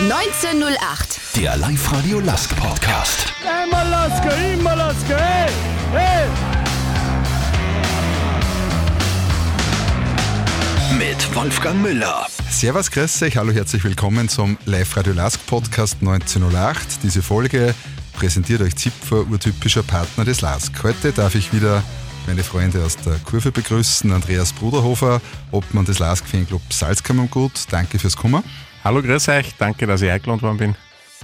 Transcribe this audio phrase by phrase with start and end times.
[0.00, 1.20] 1908.
[1.34, 3.32] Der Live-Radio Lask Podcast.
[3.44, 5.50] Einmal Lasker, immer Lasker, hey,
[5.90, 6.28] hey!
[10.96, 12.28] Mit Wolfgang Müller.
[12.48, 17.02] Servus, grüß euch, hallo, herzlich willkommen zum Live-Radio Lask Podcast 1908.
[17.02, 17.74] Diese Folge
[18.12, 20.80] präsentiert euch Zipfer, urtypischer Partner des Lask.
[20.84, 21.82] Heute darf ich wieder
[22.28, 24.12] meine Freunde aus der Kurve begrüßen.
[24.12, 25.20] Andreas Bruderhofer,
[25.50, 27.64] Obmann des Lask Fanclub Salzkammergut.
[27.70, 28.44] Danke fürs Kommen.
[28.84, 29.54] Hallo, grüß euch.
[29.58, 30.76] Danke, dass ich eingeladen worden bin.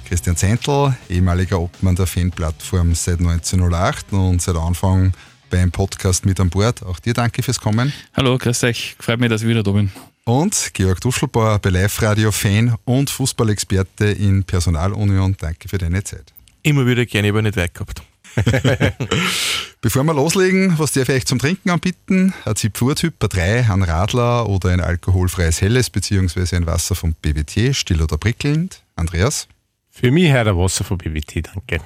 [0.07, 5.13] Christian Zentl, ehemaliger Obmann der Fanplattform seit 1908 und seit Anfang
[5.51, 6.83] beim Podcast mit an Bord.
[6.83, 7.93] Auch dir danke fürs Kommen.
[8.15, 8.97] Hallo, grüß euch.
[8.99, 9.91] Freut mich, dass ich wieder da bin.
[10.25, 15.37] Und Georg Duschelbauer, bei Live Radio Fan und Fußballexperte in Personalunion.
[15.39, 16.33] Danke für deine Zeit.
[16.63, 18.03] Immer wieder gerne, aber nicht weit gehabt.
[19.85, 22.33] Bevor wir loslegen, was darf ich euch zum Trinken anbieten?
[22.47, 27.77] Ein Zipfurtyp, ein 3, ein Radler oder ein alkoholfreies Helles beziehungsweise ein Wasser vom BWT,
[27.77, 28.83] still oder prickelnd?
[28.97, 29.47] Andreas?
[29.91, 31.83] Für mich her der Wasser von BWT, danke.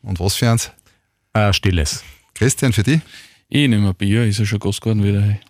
[0.00, 0.70] Und was für eins?
[1.34, 2.02] Äh, stilles.
[2.32, 3.02] Christian, für dich?
[3.50, 5.20] Ich nehme ein Bier, ist ja schon groß geworden wieder.
[5.20, 5.40] Hey.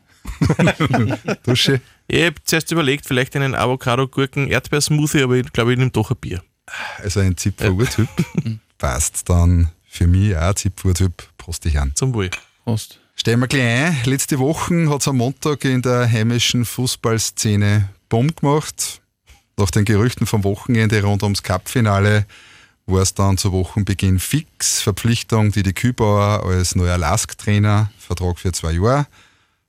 [1.44, 1.80] Dusche?
[2.08, 6.42] Ich habe zuerst überlegt, vielleicht einen Avocado-Gurken-Erdbeersmoothie, aber ich glaube, ich nehme doch ein Bier.
[6.98, 8.08] Also ein Zipfurtyp.
[8.76, 11.31] Passt dann für mich auch ein Zipfurtyp.
[11.42, 11.90] Prost dich an.
[11.96, 12.30] Zum Wohl.
[12.62, 13.00] Prost.
[13.16, 13.96] Stellen wir gleich ein.
[14.04, 19.02] Letzte Woche hat es am Montag in der heimischen Fußballszene Bomb gemacht.
[19.56, 22.26] Nach den Gerüchten vom Wochenende rund ums Cup-Finale
[22.86, 24.82] war es dann zu Wochenbeginn fix.
[24.82, 29.08] Verpflichtung Didi Kübauer als neuer Lask-Trainer, Vertrag für zwei Jahre.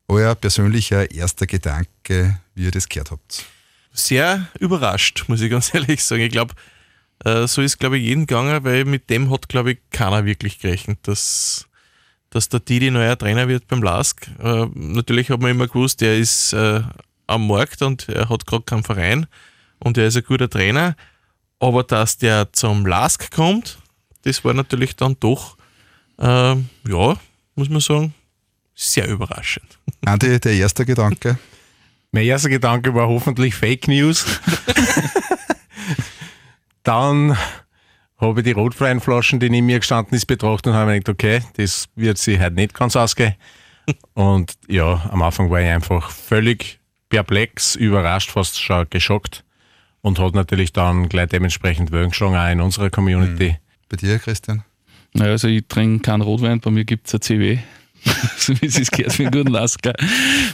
[0.08, 3.46] Euer persönlicher erster Gedanke, wie ihr das gehört habt?
[3.92, 6.22] Sehr überrascht, muss ich ganz ehrlich sagen.
[6.22, 6.54] Ich glaube,
[7.24, 10.60] äh, so ist, glaube ich, jeden gegangen, weil mit dem hat, glaube ich, keiner wirklich
[10.60, 11.68] gerechnet, dass,
[12.30, 14.28] dass der Didi neuer Trainer wird beim LASK.
[14.42, 16.82] Äh, natürlich hat man immer gewusst, er ist äh,
[17.28, 19.28] am Markt und er hat gerade keinen Verein
[19.80, 20.96] und er ist ein guter Trainer.
[21.60, 23.78] Aber dass der zum LASK kommt,
[24.24, 25.58] das war natürlich dann doch,
[26.18, 27.18] äh, ja,
[27.56, 28.14] muss man sagen,
[28.76, 29.80] sehr überraschend.
[30.06, 31.38] Andi, der erste Gedanke?
[32.12, 34.26] Mein erster Gedanke war hoffentlich Fake News.
[36.94, 37.36] Dann
[38.20, 41.42] habe ich die Rotfleinflaschen, die neben mir gestanden ist, betrachtet und habe mir gedacht, okay,
[41.58, 43.34] das wird sich heute nicht ganz ausgehen.
[44.14, 49.44] Und ja, am Anfang war ich einfach völlig perplex, überrascht, fast schon geschockt
[50.02, 53.58] und hat natürlich dann gleich dementsprechend Wellen geschlagen, auch in unserer Community.
[53.90, 54.64] Bei dir, Christian?
[55.14, 57.58] Naja, also ich trinke keinen Rotwein, bei mir gibt es ein CW.
[58.38, 59.94] so wie es sich gehört für einen guten Lasker.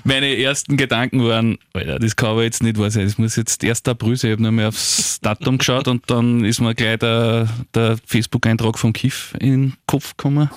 [0.03, 3.05] Meine ersten Gedanken waren, Alter, das kann aber jetzt nicht wahr sein.
[3.05, 3.85] Es muss jetzt 1.
[3.85, 4.31] April sein.
[4.31, 8.77] Ich habe nur mal aufs Datum geschaut und dann ist mir gleich der, der Facebook-Eintrag
[8.77, 10.49] vom KIF in den Kopf gekommen.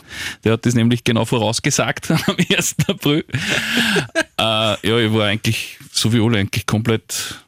[0.44, 2.76] Der hat das nämlich genau vorausgesagt am 1.
[2.88, 3.24] April.
[4.38, 7.41] äh, ja, ich war eigentlich, so wie alle, eigentlich komplett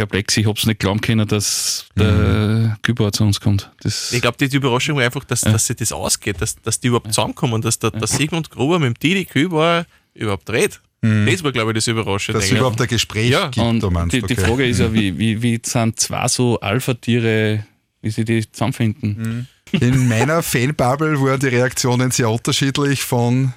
[0.00, 0.36] perplex.
[0.36, 2.76] Ich habe es nicht glauben können, dass der mhm.
[2.82, 3.70] Kübauer zu uns kommt.
[3.82, 5.52] Das ich glaube, die Überraschung war einfach, dass, ja.
[5.52, 8.88] dass sich das ausgeht, dass, dass die überhaupt zusammenkommen, dass der, der Sigmund Gruber mit
[8.88, 10.80] dem Didi Kübauer überhaupt redet.
[11.02, 11.26] Mhm.
[11.30, 12.40] Das war, glaube ich, das Überraschende.
[12.40, 13.48] Dass es überhaupt ein Gespräch ja.
[13.48, 16.58] gibt, und du meinst, die, die Frage ist ja, wie, wie, wie sind zwei so
[16.60, 17.64] Alpha-Tiere,
[18.02, 19.46] wie sie die zusammenfinden?
[19.72, 19.80] Mhm.
[19.80, 23.54] In meiner Fanbubble waren die Reaktionen sehr unterschiedlich von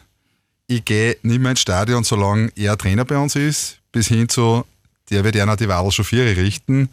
[0.68, 4.64] ich gehe nicht mehr ins Stadion, solange er Trainer bei uns ist, bis hin zu
[5.09, 6.90] der wird ja noch die Wadel schon vier richten.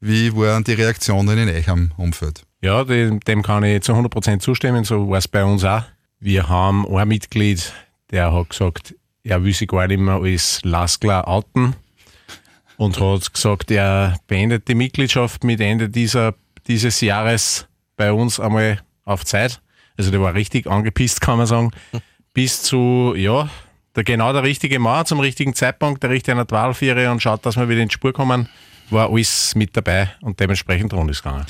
[0.00, 2.42] Wie waren die Reaktionen in eurem Umfeld?
[2.62, 4.84] Ja, dem, dem kann ich zu 100% zustimmen.
[4.84, 5.82] So war es bei uns auch.
[6.18, 7.72] Wir haben ein Mitglied,
[8.10, 11.74] der hat gesagt, er will sich gar nicht mehr als Laskler outen
[12.76, 16.34] und hat gesagt, er beendet die Mitgliedschaft mit Ende dieser,
[16.66, 17.66] dieses Jahres
[17.96, 19.60] bei uns einmal auf Zeit.
[19.96, 21.70] Also der war richtig angepisst, kann man sagen.
[22.32, 23.50] Bis zu, ja,
[23.96, 27.68] der, genau der richtige Mann zum richtigen Zeitpunkt, der richtige Wahlviere und schaut, dass wir
[27.68, 28.48] wieder in die Spur kommen,
[28.90, 31.46] war alles mit dabei und dementsprechend rund ist gegangen.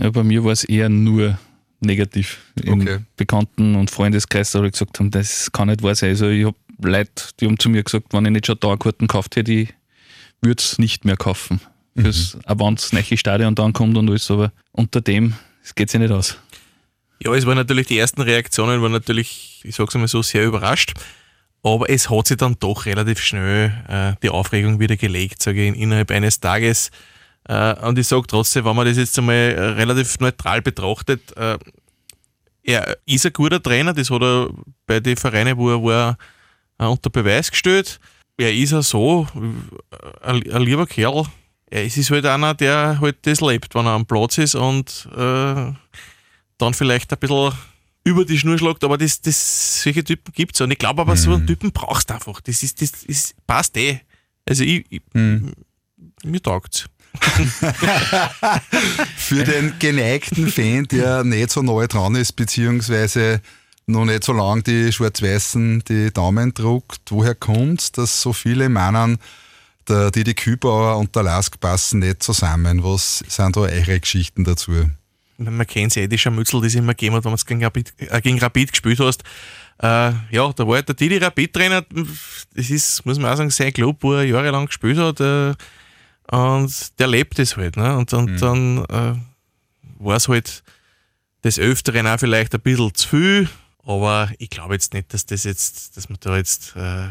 [0.00, 1.38] Ja, bei mir war es eher nur
[1.80, 2.38] negativ.
[2.62, 2.98] Im Okay.
[3.16, 6.10] Bekannten- und Freundeskreis, da habe ich gesagt haben, das kann nicht wahr sein.
[6.10, 9.36] Also ich habe Leute, die haben zu mir gesagt, wenn ich nicht schon Dauerkarten gekauft
[9.36, 9.74] hätte, ich
[10.40, 11.60] würde es nicht mehr kaufen.
[11.96, 12.40] Fürs, mhm.
[12.46, 15.34] Auch wenn das neue Stadion dann kommt und alles, aber unter dem,
[15.64, 16.38] es geht sich nicht aus.
[17.20, 20.94] Ja, es waren natürlich die ersten Reaktionen, waren natürlich, ich sag's einmal so, sehr überrascht.
[21.62, 25.76] Aber es hat sich dann doch relativ schnell äh, die Aufregung wieder gelegt, sage ich,
[25.76, 26.90] innerhalb eines Tages.
[27.48, 31.58] Äh, und ich sage trotzdem, wenn man das jetzt einmal äh, relativ neutral betrachtet, äh,
[32.62, 34.50] er ist ein guter Trainer, das hat er
[34.86, 36.18] bei den Vereinen, wo er war,
[36.78, 37.98] äh, unter Beweis gestellt.
[38.36, 41.24] Er ist ja so, äh, ein, ein lieber Kerl.
[41.70, 45.76] Er ist halt einer, der halt das lebt, wenn er am Platz ist und dann
[46.72, 47.52] vielleicht ein bisschen
[48.08, 50.60] über die Schnur schlagt, aber das, das, solche Typen gibt es.
[50.60, 52.40] Und ich glaube aber, so einen Typen brauchst du einfach.
[52.40, 54.00] Das, ist, das ist, passt eh.
[54.48, 55.52] Also ich, ich Mhm.
[56.24, 56.86] mir taugt's.
[59.16, 63.40] Für den geneigten Fan, der nicht so neu dran ist, beziehungsweise
[63.86, 69.18] noch nicht so lange die Schwarz-Weißen die Daumen druckt, woher kommt dass so viele meinen,
[69.88, 72.84] der Didi Kübauer und der Lask passen nicht zusammen?
[72.84, 74.90] Was sind da eure Geschichten dazu?
[75.38, 77.94] Man kennt ja eh die Scharmützel, die es immer gegeben hat, wenn du gegen Rapid,
[77.98, 79.22] äh, gegen Rapid gespielt hast.
[79.80, 81.84] Äh, ja, da war halt der Didi Rapid-Trainer,
[82.54, 85.20] das ist, muss man auch sagen, sein Club, wo er jahrelang gespielt hat.
[85.20, 85.54] Äh,
[86.30, 87.76] und der lebt es halt.
[87.76, 87.96] Ne?
[87.96, 88.38] Und, und mhm.
[88.38, 89.14] dann äh,
[89.98, 90.62] war es halt
[91.44, 93.48] des Öfteren auch vielleicht ein bisschen zu viel.
[93.84, 97.08] Aber ich glaube jetzt nicht, dass das jetzt, dass man da jetzt äh,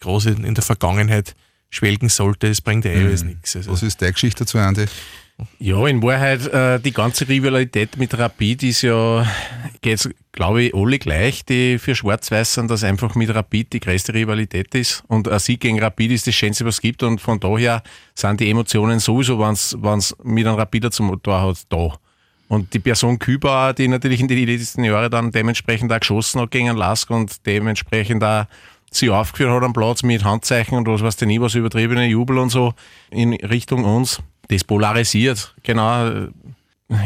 [0.00, 1.34] groß in, in, der Vergangenheit
[1.70, 2.48] schwelgen sollte.
[2.48, 3.30] Das bringt ja eh alles mhm.
[3.30, 3.56] nichts.
[3.56, 3.72] Also.
[3.72, 4.86] Was ist deine Geschichte dazu, Andi?
[5.58, 9.26] Ja, in Wahrheit, äh, die ganze Rivalität mit Rapid ist ja,
[9.82, 14.14] geht glaube ich, alle gleich, die für Schwarz-Weiß sind, dass einfach mit Rapid die größte
[14.14, 15.02] Rivalität ist.
[15.08, 17.02] Und ein Sieg gegen Rapid ist das Schönste, was es gibt.
[17.02, 17.82] Und von daher
[18.14, 21.96] sind die Emotionen sowieso, wenn es mit einem Rapider zum Tor hat, da.
[22.46, 26.50] Und die Person Kübauer, die natürlich in den letzten Jahren dann dementsprechend auch geschossen hat
[26.52, 28.44] gegen Lask und dementsprechend auch
[28.90, 32.38] sie aufgeführt hat am Platz mit Handzeichen und was weiß ich nie, was übertriebene Jubel
[32.38, 32.74] und so
[33.10, 35.54] in Richtung uns das polarisiert.
[35.62, 36.28] Genau.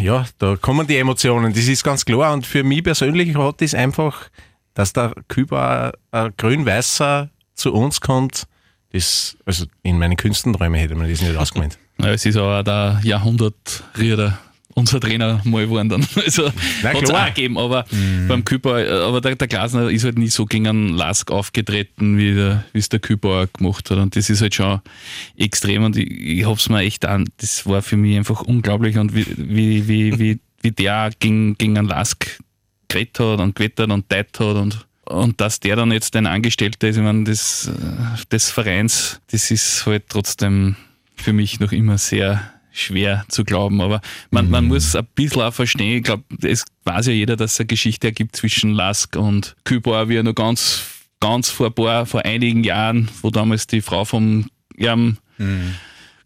[0.00, 2.32] Ja, da kommen die Emotionen, das ist ganz klar.
[2.32, 4.28] Und für mich persönlich hat das einfach,
[4.74, 8.46] dass der Küber ein grün-weißer zu uns kommt,
[8.92, 11.78] das, also in meinen Künstenträumen hätte man das nicht ausgemeint.
[12.00, 14.38] Ja, es ist aber der Jahrhundertrierer
[14.78, 16.06] unser Trainer mal geworden dann.
[16.28, 18.28] Also hat es auch gegeben, aber mhm.
[18.28, 22.78] beim Küper, aber der, der, Glasner ist halt nie so gegen einen Lask aufgetreten, wie
[22.78, 23.98] es der Küper gemacht hat.
[23.98, 24.80] Und das ist halt schon
[25.36, 28.98] extrem und ich, ich habe es mir echt an, das war für mich einfach unglaublich
[28.98, 32.38] und wie, wie, wie, wie, wie der gegen, gegen einen Lask
[32.88, 36.86] geredet hat und gewettert und teilt hat und und dass der dann jetzt ein Angestellter
[36.86, 37.70] ist, ich meine, des,
[38.30, 40.76] des Vereins, das ist halt trotzdem
[41.16, 43.80] für mich noch immer sehr schwer zu glauben.
[43.80, 44.50] Aber man, mhm.
[44.50, 47.66] man muss ein bisschen auch verstehen, ich glaube, es weiß ja jeder, dass es eine
[47.66, 50.84] Geschichte ergibt zwischen Lask und Kübauer, wie er noch ganz,
[51.20, 54.46] ganz vor, paar, vor einigen Jahren, wo damals die Frau vom
[54.76, 55.74] Ihrem mhm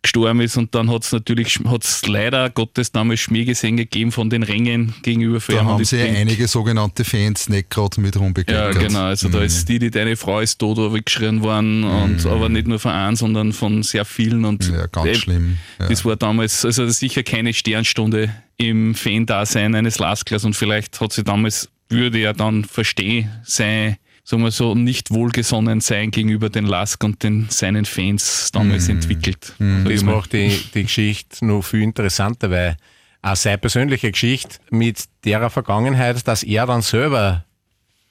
[0.03, 4.43] gestorben ist und dann hat es natürlich hat's leider Gottes damals Schmähgesänge gegeben von den
[4.43, 8.83] Rängen gegenüber Da haben sie ja einige sogenannte Fans nicht gerade mit rumbegleitet.
[8.83, 9.05] Ja, genau.
[9.05, 9.33] Also mhm.
[9.33, 12.31] da ist die, die deine Frau ist tot weggeschrien worden und mhm.
[12.31, 15.59] aber nicht nur von einem, sondern von sehr vielen und ja, ganz äh, schlimm.
[15.79, 15.89] Ja.
[15.89, 21.25] Das war damals also sicher keine Sternstunde im Fan-Dasein eines Lasklers und vielleicht hat sie
[21.25, 27.03] damals würde er dann verstehen, sein sagen wir so, nicht wohlgesonnen sein gegenüber den Lask
[27.03, 28.91] und den, seinen Fans damals mm.
[28.93, 29.55] entwickelt.
[29.59, 29.85] Mm.
[29.85, 32.77] Das macht die, die Geschichte noch viel interessanter, weil
[33.23, 37.45] auch seine persönliche Geschichte mit der Vergangenheit, dass er dann selber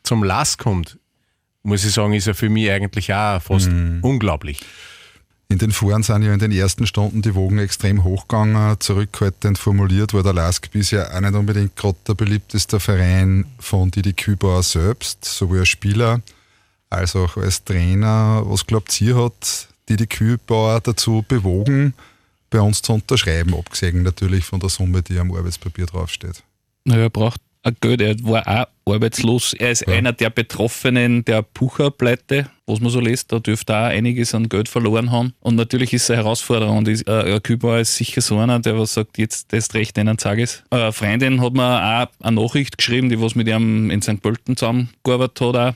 [0.04, 0.98] zum Lask kommt,
[1.64, 4.00] muss ich sagen, ist ja für mich eigentlich auch fast mm.
[4.02, 4.60] unglaublich.
[5.52, 8.80] In den Foren sind ja in den ersten Stunden die Wogen extrem hochgegangen.
[8.80, 14.14] Zurückhaltend formuliert war der LASK bisher auch nicht unbedingt gerade der beliebteste Verein von Didi
[14.14, 16.22] Kübauer selbst, sowohl als Spieler
[16.90, 18.44] als auch als Trainer.
[18.46, 21.96] Was glaubt ihr, hat Didi Kübauer dazu bewogen,
[22.50, 26.44] bei uns zu unterschreiben, abgesehen natürlich von der Summe, die am Arbeitspapier draufsteht?
[26.86, 27.42] Naja, er braucht
[27.82, 28.00] Geld.
[28.00, 29.54] Er war auch arbeitslos.
[29.54, 29.94] Er ist ja.
[29.94, 33.32] einer der Betroffenen der Pucher-Pleite, was man so liest.
[33.32, 35.34] Da dürfte auch einiges an Geld verloren haben.
[35.40, 36.80] Und natürlich ist es eine Herausforderung.
[36.80, 40.18] Und ist, äh, Kübauer ist sicher so einer, der was sagt, jetzt das recht einen
[40.18, 40.64] Tages.
[40.70, 44.22] Eine Freundin hat mir auch eine Nachricht geschrieben, die was mit ihm in St.
[44.22, 45.56] Pölten zusammengearbeitet hat.
[45.56, 45.74] Auch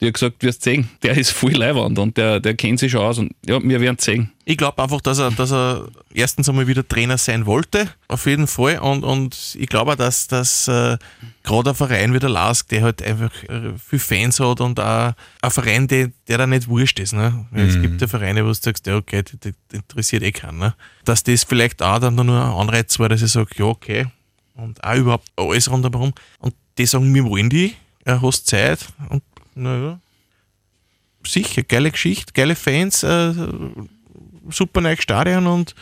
[0.00, 3.00] die hat gesagt, wirst sehen, der ist voll Leihwand und der, der kennt sich schon
[3.00, 4.30] aus und ja, wir werden sehen.
[4.44, 8.46] Ich glaube einfach, dass er, dass er erstens einmal wieder Trainer sein wollte, auf jeden
[8.46, 8.78] Fall.
[8.78, 10.98] Und, und ich glaube auch, dass, dass äh,
[11.42, 15.14] gerade ein Verein wie der Lask, der halt einfach äh, viel Fans hat und auch
[15.40, 17.14] ein Verein, der, der da nicht wurscht ist.
[17.14, 17.46] Ne?
[17.50, 17.58] Mhm.
[17.58, 20.58] Es gibt ja Vereine, wo du sagst, ja, okay, das, das interessiert eh keinen.
[20.58, 20.74] Ne?
[21.04, 24.06] Dass das vielleicht auch dann nur ein Anreiz war, dass ich sage, ja, okay.
[24.54, 26.12] Und auch überhaupt alles rundherum.
[26.38, 27.74] Und die sagen, wir wollen die,
[28.04, 29.22] er hast Zeit und
[29.56, 30.00] naja.
[31.26, 33.34] Sicher, geile Geschichte, geile Fans, äh,
[34.48, 35.74] super neues Stadion und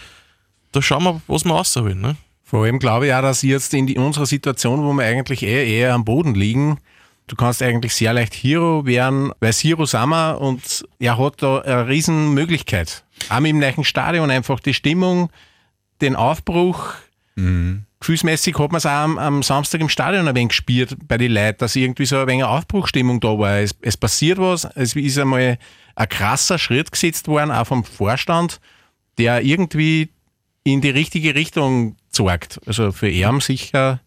[0.72, 2.00] da schauen wir, was wir rausholen.
[2.00, 2.16] Ne?
[2.42, 5.42] Vor allem glaube ich auch, dass jetzt in, die, in unserer Situation, wo wir eigentlich
[5.42, 6.78] eher, eher am Boden liegen,
[7.26, 11.60] du kannst eigentlich sehr leicht Hero werden, weil Hero sind wir und er hat da
[11.60, 13.04] eine riesen Möglichkeit.
[13.28, 15.30] Auch mit dem neuen Stadion einfach die Stimmung,
[16.00, 16.94] den Aufbruch,
[17.34, 21.16] mhm gefühlsmäßig hat man es auch am, am, Samstag im Stadion ein wenig gespürt bei
[21.16, 23.60] den Leuten, dass irgendwie so ein wenig Aufbruchstimmung da war.
[23.60, 25.56] Es, es passiert was, es ist einmal
[25.96, 28.60] ein krasser Schritt gesetzt worden, auch vom Vorstand,
[29.16, 30.10] der irgendwie
[30.64, 32.60] in die richtige Richtung zeigt.
[32.66, 34.00] Also für Erm sicher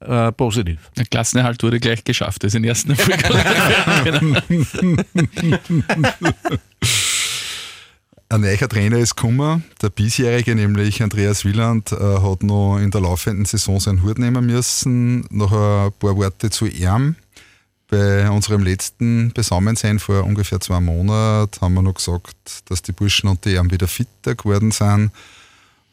[0.00, 0.90] äh, positiv.
[0.96, 3.22] Der Klassenerhalt wurde gleich geschafft, das ist in den ersten Erfolg.
[8.30, 9.64] Ein neuer Trainer ist gekommen.
[9.80, 14.44] Der bisherige, nämlich Andreas Wieland, äh, hat noch in der laufenden Saison seinen Hut nehmen
[14.44, 15.20] müssen.
[15.30, 17.16] Noch ein paar Worte zu ihm.
[17.88, 23.30] Bei unserem letzten Besammensein vor ungefähr zwei Monaten haben wir noch gesagt, dass die Burschen
[23.30, 25.10] und die Erben wieder fitter geworden sind.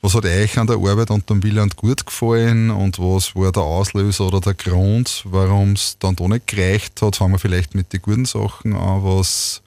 [0.01, 3.63] Was hat euch an der Arbeit unter dem Wieland gut gefallen und was war der
[3.63, 7.15] Auslöser oder der Grund, warum es dann doch nicht gereicht hat?
[7.15, 9.03] Fangen wir vielleicht mit den guten Sachen an.
[9.05, 9.61] Was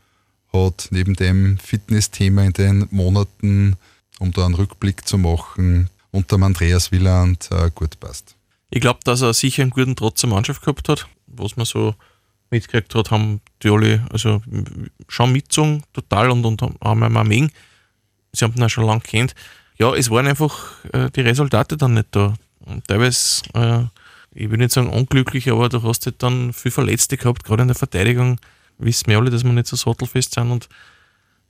[0.53, 3.77] hat neben dem Fitnessthema in den Monaten,
[4.19, 8.35] um da einen Rückblick zu machen, unter dem Andreas Wieland äh, gut passt?
[8.71, 11.07] Ich glaube, dass er sicher einen guten Trotz zur Mannschaft gehabt hat.
[11.27, 11.95] Was man so
[12.51, 14.43] mitgekriegt hat, haben die alle also
[15.09, 17.51] schon mitgezogen, total und, und haben auch mögen.
[18.33, 19.35] Sie haben ihn auch schon lange kennt
[19.79, 22.35] ja, es waren einfach äh, die Resultate dann nicht da.
[22.61, 23.85] Und teilweise, äh,
[24.35, 27.69] ich will nicht sagen unglücklich, aber du hast halt dann viel Verletzte gehabt, gerade in
[27.69, 28.39] der Verteidigung.
[28.79, 30.51] Wissen wir alle, dass wir nicht so sattelfest sind.
[30.51, 30.69] Und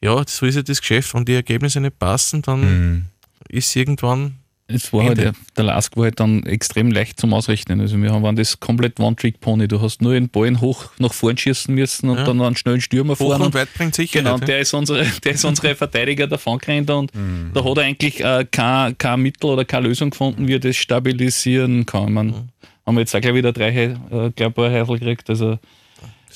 [0.00, 1.14] ja, so ist ja das Geschäft.
[1.14, 3.04] Wenn die Ergebnisse nicht passen, dann mhm.
[3.49, 4.38] ist irgendwann
[4.70, 5.16] es war halt,
[5.56, 7.80] der, Lask war halt dann extrem leicht zum Ausrechnen.
[7.80, 9.66] Also wir waren das komplett One-Trick-Pony.
[9.66, 12.25] Du hast nur den Ball hoch nach vorn schießen müssen und ja.
[12.25, 13.47] dann einen schnellen Stürmer hoch vorne.
[13.47, 14.18] und weit bringt sicher.
[14.18, 17.50] Genau, der ist unsere, der ist unsere Verteidiger davon gerannt und mhm.
[17.54, 20.76] da hat er eigentlich äh, kein, kein Mittel oder keine Lösung gefunden, wie er das
[20.76, 22.12] stabilisieren kann.
[22.12, 22.49] Man, mhm.
[22.85, 25.30] Haben wir jetzt auch gleich wieder drei äh, glaubbar Heisel gekriegt.
[25.30, 25.58] Also,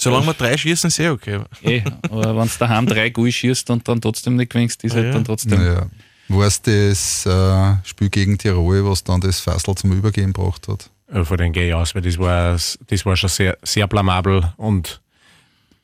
[0.03, 1.41] Solange wir drei schießen, ist eh okay.
[1.63, 5.03] Eh, aber wenn du daheim drei Goal schießt und dann trotzdem nicht gewinnst, ist ja,
[5.03, 5.65] halt dann trotzdem.
[5.65, 5.87] Ja
[6.29, 10.91] war es das äh, Spiel gegen Tirol, was dann das Fassel zum Übergehen gebracht hat?
[11.13, 14.53] Ja, von den gehe ich aus, weil das war, das war schon sehr, sehr blamabel
[14.57, 15.01] und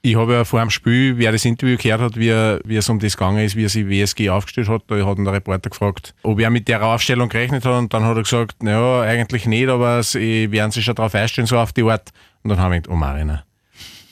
[0.01, 2.31] ich habe ja vor dem Spiel, wer das Interview gehört hat, wie,
[2.65, 5.25] wie es um das gegangen ist, wie er sich WSG aufgestellt hat, da hat ihn
[5.25, 8.63] der Reporter gefragt, ob er mit der Aufstellung gerechnet hat und dann hat er gesagt,
[8.63, 12.11] naja, eigentlich nicht, aber sie werden sich schon darauf einstellen, so auf die Art.
[12.45, 13.43] Und dann habe ich gedacht, oh Marina,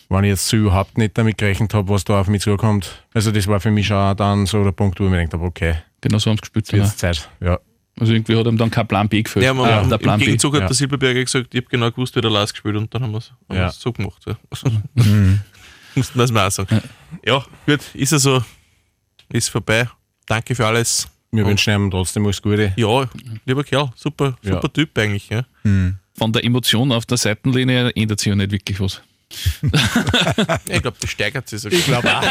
[0.09, 3.05] wenn ich jetzt so überhaupt nicht damit gerechnet habe, was da auf mich zukommt.
[3.15, 5.45] Also das war für mich schon dann so der Punkt, wo ich mir gedacht habe,
[5.45, 6.71] okay, Genau so haben sie gespielt.
[6.73, 7.59] Jetzt Zeit, ja.
[7.99, 9.45] Also irgendwie hat ihm dann kein Plan B gefällt.
[9.45, 10.59] Ja, man, ah, der Plan Im Gegenzug B.
[10.59, 10.67] hat ja.
[10.69, 13.19] der Silberberger gesagt, ich habe genau gewusst, wie der Lars gespielt und dann haben wir
[13.19, 13.71] es ja.
[13.71, 14.23] so gemacht.
[14.27, 14.37] Ja.
[14.95, 15.41] Mhm.
[15.95, 16.83] Mussten wir es mal auch sagen.
[17.25, 17.45] Ja.
[17.65, 18.45] gut, ist er so,
[19.33, 19.89] ist vorbei.
[20.27, 21.09] Danke für alles.
[21.33, 22.73] Wir und wünschen ihm trotzdem alles Gute.
[22.77, 23.09] Ja,
[23.47, 24.69] lieber Kerl, super, super ja.
[24.69, 25.29] Typ eigentlich.
[25.31, 25.45] Ja.
[25.65, 25.97] Mhm.
[26.15, 29.03] Von der Emotion auf der Seitenlinie ändert sich ja nicht wirklich was.
[30.69, 31.79] ich glaube, das steigert sich sogar.
[31.79, 32.23] Ich glaube auch.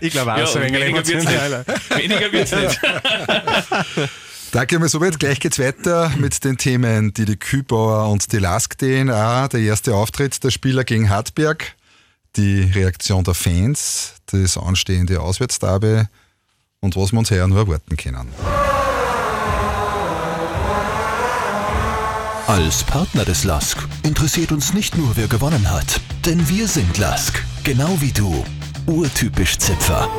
[0.00, 1.26] Ich glaube auch, ja, so weniger wird es
[1.96, 2.80] Weniger wird es nicht.
[4.52, 5.18] Danke mal soweit.
[5.18, 9.48] Gleich geht's weiter mit den Themen die die Kübauer und die Lask DNA.
[9.48, 11.74] Der erste Auftritt der Spieler gegen Hartberg,
[12.36, 16.04] die Reaktion der Fans, das anstehende Auswärtsderby
[16.78, 18.28] und was wir uns heuer nur erwarten können.
[22.46, 27.42] Als Partner des LASK interessiert uns nicht nur, wer gewonnen hat, denn wir sind LASK,
[27.64, 28.44] genau wie du.
[28.84, 30.10] Urtypisch Zipfer.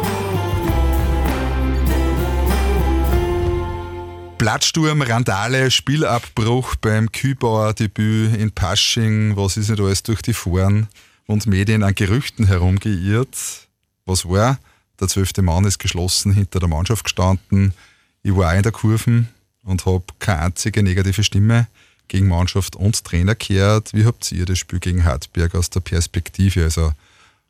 [4.39, 10.88] Blattsturm, Randale, Spielabbruch beim Kübauer Debüt in Pasching, was ist nicht alles durch die Foren
[11.27, 13.67] und Medien an Gerüchten herumgeirrt.
[14.08, 14.58] Was war?
[15.00, 17.75] Der zwölfte Mann ist geschlossen hinter der Mannschaft gestanden.
[18.24, 19.25] Ich war auch in der Kurve
[19.63, 21.67] und habe keine einzige negative Stimme
[22.07, 23.93] gegen Mannschaft und Trainer gehört.
[23.93, 26.91] Wie habt ihr das Spiel gegen Hartberg aus der Perspektive, also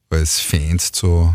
[0.10, 1.34] als Fans zu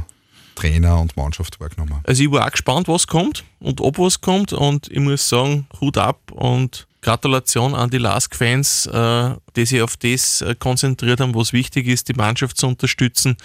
[0.54, 2.00] Trainer und Mannschaft wahrgenommen?
[2.04, 5.66] Also ich war auch gespannt, was kommt und ob was kommt und ich muss sagen,
[5.80, 11.34] Hut ab und Gratulation an die Lask-Fans, äh, die sich auf das äh, konzentriert haben,
[11.34, 13.36] was wichtig ist, die Mannschaft zu unterstützen.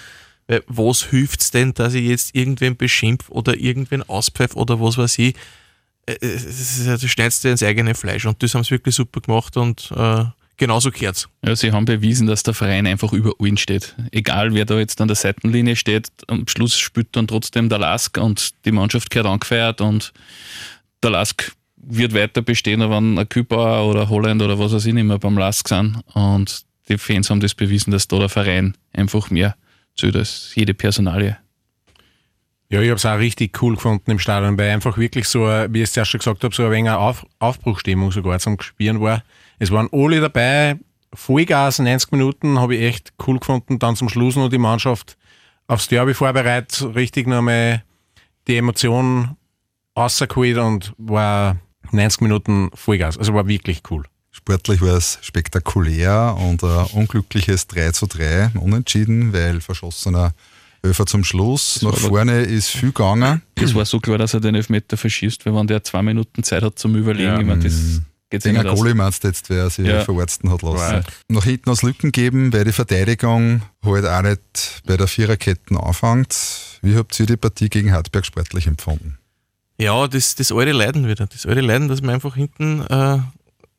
[0.47, 4.97] Weil was hilft es denn, dass ich jetzt irgendwen beschimpfe oder irgendwen auspfeife oder was
[4.97, 5.35] weiß ich?
[6.05, 9.91] Äh, du schneidest dir ins eigene Fleisch und das haben sie wirklich super gemacht und
[9.95, 10.25] äh,
[10.57, 13.95] genauso gehört Ja, sie haben bewiesen, dass der Verein einfach über allen steht.
[14.11, 18.17] Egal wer da jetzt an der Seitenlinie steht, am Schluss spielt dann trotzdem der Lask
[18.17, 20.13] und die Mannschaft gehört angefeiert und
[21.01, 21.51] der Lask
[21.87, 25.37] wird weiter bestehen, wenn ein Küper oder Holland oder was weiß ich nicht mehr beim
[25.37, 26.01] Lask sind.
[26.13, 29.55] Und die Fans haben das bewiesen, dass da der Verein einfach mehr
[29.95, 31.37] zählt als jede Personalie.
[32.75, 35.77] Ja, ich habe es auch richtig cool gefunden im Stadion, weil einfach wirklich so, wie
[35.77, 39.23] ich es zuerst schon gesagt habe, so ein wenig Auf Aufbruchstimmung sogar zum Spielen war.
[39.59, 40.77] Es waren alle dabei,
[41.13, 43.79] Vollgas, 90 Minuten, habe ich echt cool gefunden.
[43.79, 45.15] Dann zum Schluss noch die Mannschaft
[45.67, 47.81] aufs Derby vorbereitet, richtig nochmal
[48.45, 49.37] die Emotionen
[49.95, 51.55] rausgeholt und war
[51.91, 53.17] 90 Minuten Vollgas.
[53.17, 54.03] Also war wirklich cool.
[54.31, 60.33] Sportlich war es spektakulär und ein unglückliches 3 zu 3 unentschieden, weil verschossener
[60.85, 61.81] Elfer zum Schluss.
[61.81, 63.41] Nach vorne ist viel gegangen.
[63.55, 66.63] Das war so klar, dass er den Elfmeter verschießt, weil wenn der zwei Minuten Zeit
[66.63, 67.39] hat zum Überlegen, ja.
[67.39, 70.03] ich meine, das geht nicht Goalie meinst du jetzt, wer sich ja.
[70.03, 70.95] verwarzen hat lassen.
[70.95, 71.03] Ja.
[71.27, 76.35] Nach hinten aus Lücken geben, weil die Verteidigung halt auch nicht bei der Viererkette anfängt.
[76.81, 79.17] Wie habt ihr die Partie gegen Hartberg sportlich empfunden?
[79.77, 81.27] Ja, das, das alte Leiden wieder.
[81.27, 83.19] Das alte Leiden, dass wir einfach hinten äh,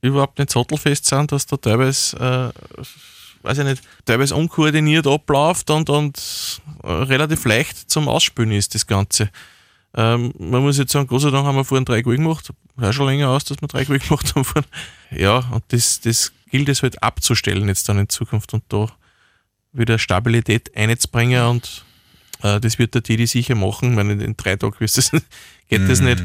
[0.02, 2.82] überhaupt nicht sattelfest sind, dass da teilweise, äh,
[3.46, 9.30] weiß ich nicht, teilweise unkoordiniert abläuft und, und relativ leicht zum Ausspülen ist, das Ganze.
[9.94, 12.52] Ähm, man muss jetzt sagen, Gott sei Dank haben wir vorhin drei Goal gemacht.
[12.78, 14.44] Schaut schon länger aus, dass wir drei Goal gemacht haben.
[14.44, 14.70] Vorhin.
[15.10, 18.88] Ja, und das, das gilt es halt abzustellen jetzt dann in Zukunft und da
[19.72, 21.84] wieder Stabilität einzubringen und
[22.42, 23.90] äh, das wird der Tidi sicher machen.
[23.90, 25.10] Ich meine, in drei Tagen das,
[25.68, 26.22] geht das nicht.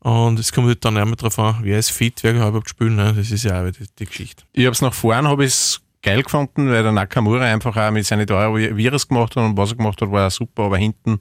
[0.00, 2.96] Und es kommt halt dann einmal darauf an, wer ist fit, wer kann überhaupt spielen.
[2.96, 3.14] Ne?
[3.16, 4.44] Das ist ja auch die, die Geschichte.
[4.52, 8.06] Ich habe es nach vorn habe ich geil gefunden, weil der Nakamura einfach auch mit
[8.06, 11.18] seinen Tore Virus gemacht hat und was er gemacht hat, war super, aber hinten,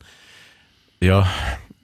[1.00, 1.28] ja,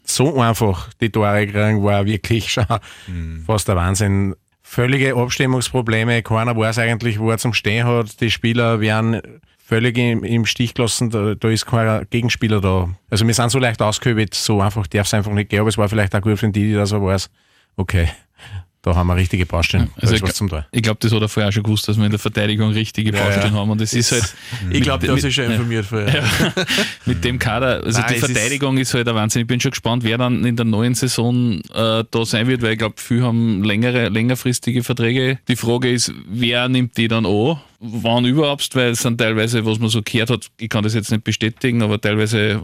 [0.03, 2.65] so einfach die Tore kriegen, war wirklich schon
[3.08, 3.44] Mhm.
[3.46, 4.36] fast der Wahnsinn.
[4.62, 8.22] Völlige Abstimmungsprobleme, keiner weiß eigentlich, wo er zum Stehen hat.
[8.22, 9.20] Die Spieler werden
[9.58, 12.89] völlig im, im Stich gelassen, da, da ist kein Gegenspieler da.
[13.10, 15.77] Also wir sind so leicht ausgehöbelt, so einfach darf es einfach nicht gehen, aber es
[15.77, 17.29] war vielleicht auch gut für Didi, dass er weiß,
[17.77, 18.10] okay,
[18.89, 20.22] da haben wir richtige Baustellen, Also ich-.
[20.72, 23.12] Ich glaube, das hat er vorher auch schon gewusst, dass wir in der Verteidigung richtige
[23.12, 23.69] Baustellen haben.
[23.69, 24.34] Und es ist halt.
[24.72, 25.51] Ich glaube, mit- da ist schon ja.
[25.51, 26.24] informiert vorher.
[27.05, 29.41] mit dem Kader, also Nein, die es ist- Verteidigung ist, halt ein Wahnsinn.
[29.43, 32.74] Ich bin schon gespannt, wer dann in der neuen Saison äh, da sein wird, weil
[32.74, 35.39] ich glaube, viele haben längere, längerfristige Verträge.
[35.48, 37.60] Die Frage ist, wer nimmt die dann an?
[37.81, 41.12] Wann überhaupt, weil es sind teilweise, was man so gehört hat, ich kann das jetzt
[41.12, 42.60] nicht bestätigen, aber teilweise äh,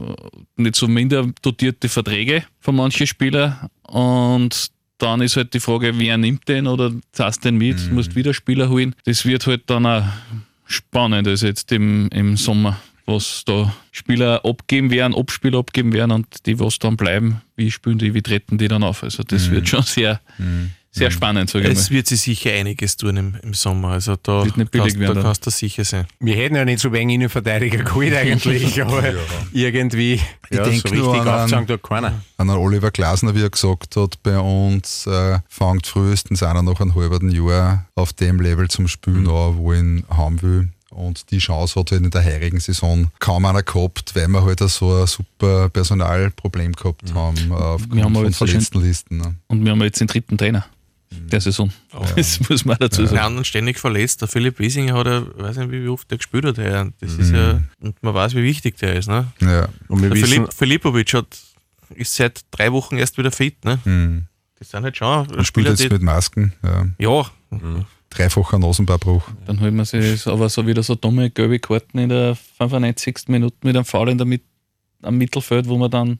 [0.56, 3.70] nicht so minder dotierte Verträge von manchen Spielern.
[3.84, 7.94] Und dann ist halt die Frage, wer nimmt den oder zahlst den mit, Mhm.
[7.94, 8.94] musst wieder Spieler holen.
[9.04, 10.04] Das wird halt dann auch
[10.66, 16.26] spannend, also jetzt im, im Sommer, was da Spieler abgeben werden, Abspieler abgeben werden und
[16.46, 19.02] die, was dann bleiben, wie spielen die, wie treten die dann auf.
[19.02, 20.20] Also das wird schon sehr,
[20.96, 21.78] sehr spannend, sage ich Mhm.
[21.78, 21.96] Es mal.
[21.96, 23.88] wird sich sicher einiges tun im, im Sommer.
[23.90, 26.06] Also da, Wird nicht billig kannst, werden da kannst du sicher sein.
[26.20, 29.02] Wir hätten ja nicht so wenig Innenverteidiger geholt eigentlich, aber
[29.52, 32.20] irgendwie ja, denk so richtig nur an- tut keiner.
[32.38, 36.94] An Oliver Glasner, wie er gesagt hat, bei uns äh, fängt frühestens einer nach einem
[36.94, 40.68] halben Jahr auf dem Level zum Spielen an, wo ich ihn haben will.
[40.90, 44.60] Und die Chance hat halt in der heurigen Saison kaum einer gehabt, weil wir halt
[44.60, 49.18] so ein super Personalproblem gehabt haben äh, aufgrund haben aber von verletzten Listen.
[49.18, 49.34] Ne?
[49.48, 50.64] Und wir haben jetzt den dritten Trainer
[51.10, 51.70] der Saison.
[52.16, 53.20] Das muss man dazu Der sagen.
[53.22, 54.20] anderen ständig verletzt.
[54.22, 56.58] Der Philipp Wiesinger hat ja, weiß nicht, wie oft der gespielt hat.
[56.58, 56.90] heuer.
[57.00, 59.08] Das ist ja, und man weiß, wie wichtig der ist.
[59.08, 59.26] Ne?
[59.40, 59.68] Ja.
[59.88, 61.38] Und wir Der wissen, Philipp, Filipovic hat,
[61.94, 63.64] ist seit drei Wochen erst wieder fit.
[63.64, 63.78] Ne?
[63.84, 64.26] Hm.
[64.58, 66.52] Das sind halt schon Und spielt jetzt mit Masken.
[66.62, 66.86] Ja.
[66.98, 67.26] Ja,
[68.10, 69.28] Dreifacher Nasenbeinbruch.
[69.46, 73.28] Dann holt man sich aber so wieder so dumme gelbe Karten in der 95.
[73.28, 74.42] Minute mit einem Foul in der Mit
[75.02, 76.18] am Mittelfeld, wo man dann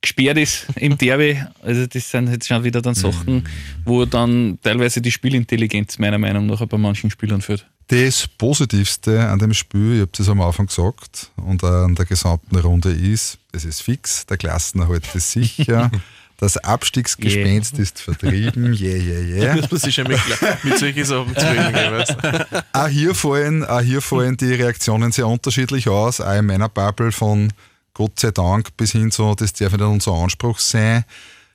[0.00, 1.42] gesperrt ist im Derby.
[1.62, 3.48] Also das sind jetzt schon wieder dann Sachen,
[3.84, 7.66] wo dann teilweise die Spielintelligenz meiner Meinung nach bei manchen Spielern fehlt.
[7.88, 12.56] Das Positivste an dem Spiel, ich habe das am Anfang gesagt, und an der gesamten
[12.56, 15.90] Runde ist, es ist fix, der Klassenerhalt ist sicher,
[16.36, 19.56] das Abstiegsgespenst ist vertrieben, yeah, yeah, yeah.
[19.56, 20.20] das muss ich schon mit,
[20.64, 22.62] mit solchen Sachen zufrieden.
[22.74, 27.10] Auch hier, fallen, auch hier fallen die Reaktionen sehr unterschiedlich aus, auch in meiner Bubble
[27.10, 27.50] von
[27.98, 31.04] Gott sei Dank bis hin zu, das darf nicht unser Anspruch sein.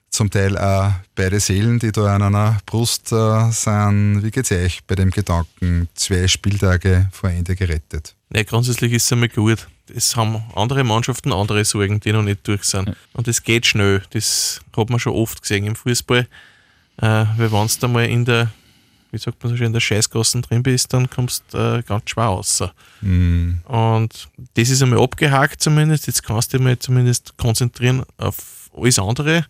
[0.09, 4.23] Zum Teil auch beide Seelen, die da an einer Brust äh, sind.
[4.23, 8.13] Wie geht's euch bei dem Gedanken, zwei Spieltage vor Ende gerettet?
[8.35, 9.69] Ja, grundsätzlich ist es einmal gut.
[9.87, 12.93] Es haben andere Mannschaften andere Sorgen, die noch nicht durch sind.
[13.13, 14.03] Und es geht schnell.
[14.09, 16.27] Das hat man schon oft gesehen im Fußball.
[16.97, 17.05] Äh,
[17.37, 18.51] weil wenn du mal in der,
[19.13, 22.09] wie sagt man so schön, in der Scheißgassen drin bist, dann kommst du äh, ganz
[22.09, 22.63] schwer raus.
[22.99, 23.59] Hm.
[23.65, 26.07] Und das ist einmal abgehakt zumindest.
[26.07, 29.45] Jetzt kannst du dich mal zumindest konzentrieren auf alles andere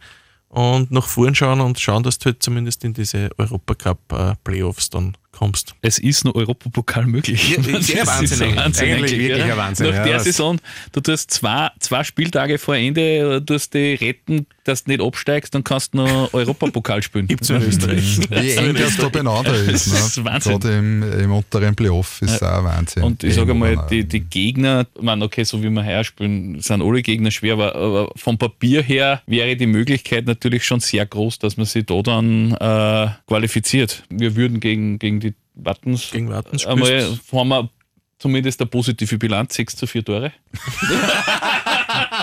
[0.49, 5.75] und nach vorn schauen und schauen, dass du halt zumindest in diese Europacup-Playoffs dann kommst.
[5.81, 7.57] Es ist nur Europapokal möglich.
[7.57, 8.81] Ja, ist ja Das Wahnsinn ein eigentlich.
[8.81, 9.45] Eigentlich wirklich ja.
[9.45, 10.59] ein Wahnsinn, Nach ja, der das- Saison,
[10.93, 15.53] du tust zwei, zwei Spieltage vor Ende, äh, tust die retten, dass du nicht absteigst,
[15.53, 17.27] dann kannst du noch Europapokal spielen.
[17.27, 18.19] Gibt's in Österreich.
[18.29, 19.87] Wie eng das da beieinander ist.
[19.87, 19.93] Ne?
[19.93, 20.59] Das ist Wahnsinn.
[20.59, 23.03] Gerade im, im unteren Playoff ist auch Wahnsinn.
[23.03, 26.61] Und ich sage mal, die, die Gegner, ich meine, okay, so wie wir heuer spielen,
[26.61, 31.05] sind alle Gegner schwer, aber, aber vom Papier her wäre die Möglichkeit natürlich schon sehr
[31.05, 34.03] groß, dass man sich da dann äh, qualifiziert.
[34.09, 37.69] Wir würden gegen, gegen die Wattens Gegen Wattens einmal haben wir
[38.17, 40.33] zumindest eine positive Bilanz, 6 zu 4 Tore.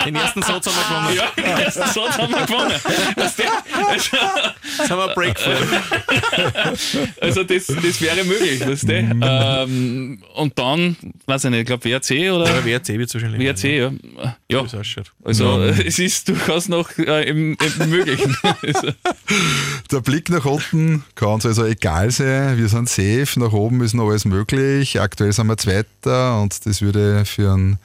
[0.05, 1.15] Den ersten Satz haben wir gewonnen.
[1.15, 2.73] Ja, den ersten Satz haben wir gewonnen.
[3.15, 3.43] Also,
[4.77, 5.37] Jetzt haben wir einen Break
[7.21, 8.93] also das, das wäre möglich, weißt du?
[8.93, 12.45] ähm, und dann, weiß ich nicht, ich glaube WRC oder?
[12.47, 13.41] Ja, WRC wird es wahrscheinlich.
[13.41, 13.91] WRC, ja.
[14.49, 15.11] Ja, es ausschaut.
[15.23, 18.35] Also es ist durchaus noch äh, im, im Möglichen.
[18.63, 18.89] Also,
[19.91, 22.57] Der Blick nach unten kann uns also egal sein.
[22.57, 24.99] Wir sind safe, nach oben ist noch alles möglich.
[24.99, 27.79] Aktuell sind wir Zweiter und das würde für einen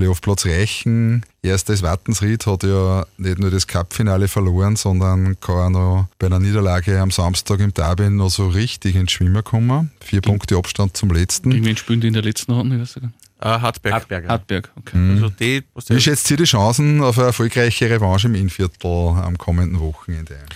[0.00, 1.24] Playoff-Platz reichen.
[1.42, 6.38] Erstes Wattensried hat ja nicht nur das Cup-Finale verloren, sondern kann auch noch bei einer
[6.38, 9.90] Niederlage am Samstag im Derby noch so richtig ins Schwimmen kommen.
[10.00, 11.50] Vier Punkte Abstand zum letzten.
[11.50, 12.76] Gegen wen spielen die in der letzten Runde?
[12.76, 13.14] Ich weiß gar nicht.
[13.40, 13.94] Äh, Hartberg.
[13.94, 14.28] Hartberger.
[14.28, 15.10] Hartberg, okay.
[15.10, 19.36] Also die, was Wie schätzt ihr die Chancen auf eine erfolgreiche Revanche im Innviertel am
[19.36, 20.34] kommenden Wochenende?
[20.34, 20.46] ein?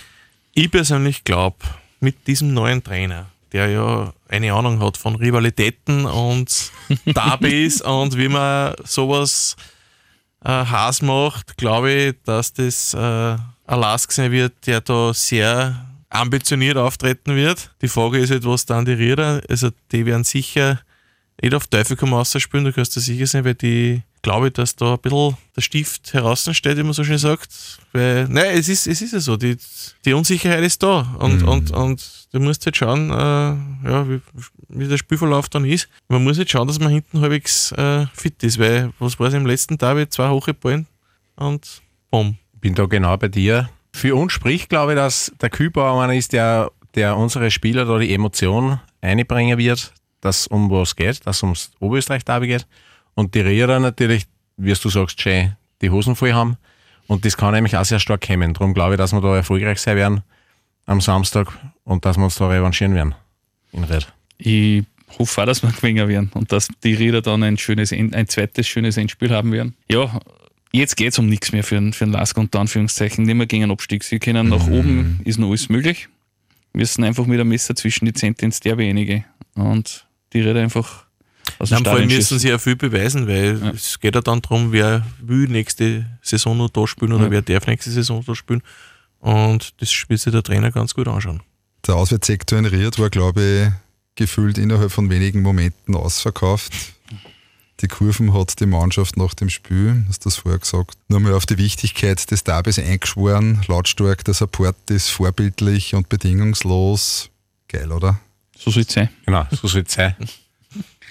[0.53, 1.57] Ich persönlich glaube,
[1.99, 6.71] mit diesem neuen Trainer, der ja eine Ahnung hat von Rivalitäten und
[7.05, 9.55] Derbys und wie man sowas
[10.43, 15.85] äh, Haas macht, glaube ich, dass das äh, ein Lask sein wird, der da sehr
[16.09, 17.71] ambitioniert auftreten wird.
[17.81, 20.79] Die Frage ist halt, was dann die Rieder, also die werden sicher
[21.41, 24.53] nicht auf Teufel komm raus spielen, du kannst dir sicher sein, weil die glaube ich,
[24.53, 27.79] dass da ein bisschen der Stift heraussteht, wie man so schön sagt.
[27.93, 29.55] Weil, nein, es ist, es ist ja so, die,
[30.03, 34.19] die Unsicherheit ist da und, und, und du musst halt schauen, äh, ja, wie,
[34.69, 35.87] wie der Spielverlauf dann ist.
[36.07, 39.35] Man muss halt schauen, dass man hinten halbwegs äh, fit ist, weil, was war es
[39.35, 40.09] im letzten Derby?
[40.09, 40.87] Zwei hohe Ballen
[41.35, 42.37] und bumm.
[42.59, 43.69] bin da genau bei dir.
[43.93, 47.99] Für uns spricht, glaube ich, dass der Kühlbauer einer ist, der, der unsere Spieler da
[47.99, 52.65] die Emotion einbringen wird, dass um was geht, dass ums Oberösterreich-Derby geht.
[53.15, 54.25] Und die Rierer natürlich,
[54.57, 56.57] wie du sagst, schön die Hosen voll haben.
[57.07, 58.53] Und das kann nämlich auch sehr stark kommen.
[58.53, 60.21] Darum glaube ich, dass wir da erfolgreich sein werden
[60.85, 61.47] am Samstag
[61.83, 63.15] und dass wir uns da revanchieren werden.
[63.71, 64.11] In Red.
[64.37, 64.83] Ich
[65.19, 68.67] hoffe auch, dass wir gewinnen werden und dass die Rieder dann ein, schönes, ein zweites
[68.67, 69.75] schönes Endspiel haben werden.
[69.89, 70.19] Ja,
[70.71, 73.25] jetzt geht es um nichts mehr für, einen- für einen Lask unter Anführungszeichen.
[73.25, 74.03] Nicht mehr gegen einen Abstieg.
[74.03, 76.07] Sie können nach oben, ist noch alles möglich.
[76.73, 79.23] Wir sind einfach mit einem Messer zwischen die Zehnte ins Derby einige.
[79.55, 81.04] Und die Rieder einfach
[81.59, 83.69] aus dem Dann vor allem müssen sie ja viel beweisen, weil Ja.
[83.71, 87.31] es geht ja dann darum, wer will nächste Saison noch da spielen oder Ja.
[87.31, 88.61] wer darf nächste Saison da spielen.
[89.19, 91.41] Und das will sich der Trainer ganz gut anschauen.
[91.87, 93.71] Der Auswärtssektor in Ried war, glaube ich,
[94.15, 96.73] gefühlt innerhalb von wenigen Momenten ausverkauft.
[97.81, 101.45] Die Kurven hat die Mannschaft nach dem Spiel, hast du das vorher gesagt, nochmal auf
[101.45, 103.61] die Wichtigkeit des Derbys eingeschworen.
[103.67, 107.29] Lautstark, der Support ist vorbildlich und bedingungslos.
[107.67, 108.19] Geil, oder?
[108.57, 109.09] So soll es sein.
[109.25, 110.15] Genau, so soll es sein.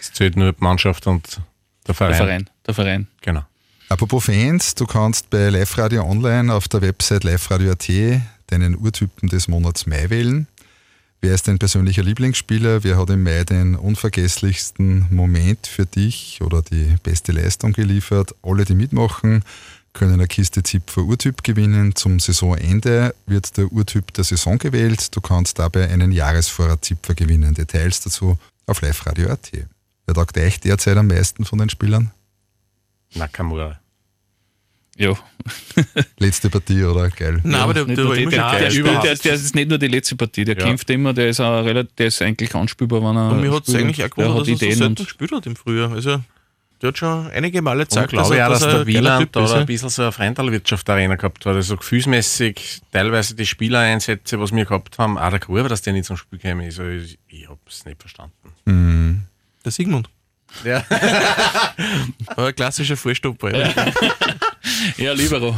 [0.05, 1.41] Es zählt nur die Mannschaft und
[1.87, 2.13] der Verein.
[2.13, 2.51] Der Verein.
[2.67, 3.07] Der Verein.
[3.23, 3.45] Genau.
[3.89, 7.89] Apropos Fans, du kannst bei Live Radio Online auf der Website liveradio.at
[8.49, 10.47] deinen Urtypen des Monats Mai wählen.
[11.23, 12.85] Wer ist dein persönlicher Lieblingsspieler?
[12.85, 18.35] Wer hat im Mai den unvergesslichsten Moment für dich oder die beste Leistung geliefert?
[18.43, 19.43] Alle, die mitmachen,
[19.95, 21.97] können eine Kiste Zipfer Urtyp gewinnen.
[21.97, 25.17] Zum Saisonende wird der Urtyp der Saison gewählt.
[25.17, 27.55] Du kannst dabei einen Jahresvorrat Zipfer gewinnen.
[27.55, 28.37] Details dazu
[28.67, 29.51] auf liveradio.at.
[30.07, 32.11] Wer taugt euch derzeit am meisten von den Spielern?
[33.15, 33.81] Nakamura.
[34.97, 35.13] Ja.
[36.19, 37.11] Letzte Partie, oder?
[37.11, 37.41] Geil.
[37.43, 39.17] Nein, aber der, der der, der, geil.
[39.25, 40.65] der, ist nicht nur die letzte Partie, der Ja.
[40.65, 43.31] kämpft immer, der ist, auch relativ, der ist eigentlich anspielbar, wenn er.
[43.33, 43.85] Und mir hat es spielt.
[43.85, 45.91] eigentlich auch der gewundert, hat dass er so Ideen selten und gespielt hat im Frühjahr.
[45.93, 46.23] Also,
[46.81, 49.47] der hat schon einige Male gezeigt, glaube ich auch, dass er der Wieland da ein
[49.49, 49.65] ja.
[49.65, 51.57] bisschen so eine Frontalwirtschaft Arena gehabt hat.
[51.57, 56.05] Also gefühlsmäßig teilweise die Spielereinsätze, was wir gehabt haben, auch der Gruber, dass der nicht
[56.05, 56.65] zum Spiel käme.
[56.65, 59.29] Also ich, ich habe es nicht verstanden.
[59.65, 60.09] Der Sigmund.
[60.65, 60.85] Ja.
[62.37, 63.57] War ein klassischer Vorstopper.
[63.57, 63.93] Ja.
[64.97, 65.57] Ja, Libero.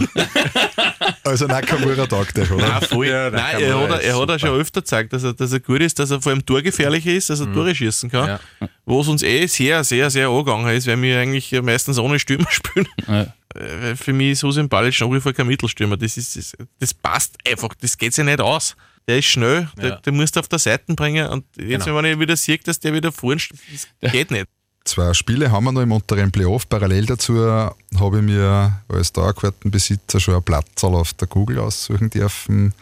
[1.22, 2.68] Also Nakamura taugt euch, oder?
[2.68, 3.08] Nein, voll.
[3.08, 5.60] Ja, Nein, er hat, er, er hat auch schon öfter gezeigt, dass er, dass er
[5.60, 8.28] gut ist, dass er vor allem torgefährlich ist, dass er Tore schießen kann.
[8.60, 8.68] Ja.
[8.84, 12.46] Wo es uns eh sehr, sehr, sehr angegangen ist, weil wir eigentlich meistens ohne Stürmer
[12.50, 12.88] spielen.
[13.06, 13.22] Ja.
[13.22, 15.96] Äh, weil Für mich ist Hussein Balic nach wie vor kein Mittelstürmer.
[15.96, 18.76] Das, ist, das, das passt einfach, das geht sich nicht aus.
[19.08, 19.96] Der ist schnell, der, Ja.
[19.96, 21.96] der musst du auf der Seite bringen und jetzt, Genau.
[21.98, 23.58] wenn ich wieder sehe, dass der wieder vorne steht,
[24.00, 24.46] das geht nicht.
[24.84, 26.68] Zwei Spiele haben wir noch im unteren Playoff.
[26.68, 32.72] Parallel dazu habe ich mir als Dauerkartenbesitzer schon einen Platz auf der Google aussuchen dürfen.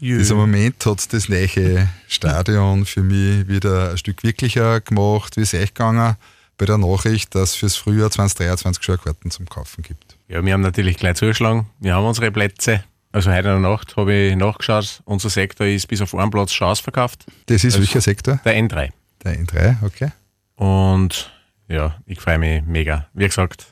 [0.00, 5.36] Dieser Moment hat das neue Stadion für mich wieder ein Stück wirklicher gemacht.
[5.36, 6.16] Wie es euch gegangen
[6.58, 10.16] bei der Nachricht, dass es fürs Frühjahr 2023 schon Karten zum Kaufen gibt?
[10.28, 11.66] ja, wir haben natürlich gleich zugeschlagen.
[11.80, 12.84] Wir haben unsere Plätze.
[13.18, 15.00] Also heute in der Nacht habe ich nachgeschaut.
[15.04, 17.26] Unser Sektor ist bis auf einen Platz schon ausverkauft.
[17.46, 18.38] Das ist Also- welcher Sektor?
[18.44, 18.90] Der N3.
[19.24, 20.12] Der N3, okay.
[20.54, 21.28] Und
[21.66, 23.08] ja, ich freue mich mega.
[23.14, 23.66] Wie gesagt,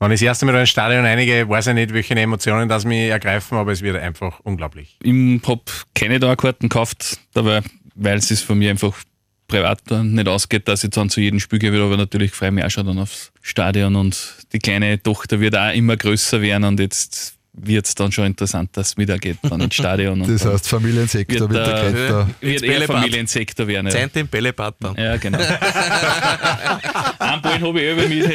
[0.00, 3.10] wenn ich das erste Mal ins Stadion einige, weiß ich nicht, welche Emotionen das mich
[3.10, 4.98] ergreifen, aber es wird einfach unglaublich.
[5.04, 5.12] Ich
[5.46, 5.62] habe
[5.94, 7.62] keine Dauerkarten gekauft, dabei,
[7.94, 8.96] weil es von mir einfach
[9.46, 12.54] privat dann nicht ausgeht, dass ich dann zu jedem Spiel gehe, aber natürlich freue ich
[12.56, 16.64] mich auch schon dann aufs Stadion und die kleine Tochter wird auch immer größer werden
[16.64, 20.20] und jetzt wird es dann schon interessant, dass es wieder geht dann ins Stadion.
[20.20, 22.28] Und Das heißt, Familiensektor Wird wird der Kretter.
[22.40, 22.96] wird eher Bällebad.
[22.96, 23.86] Familiensektor werden.
[23.86, 24.96] Ja, Zeint den Bällebad dann.
[24.96, 25.38] ja genau.
[27.42, 28.30] Ball habe ich über mit.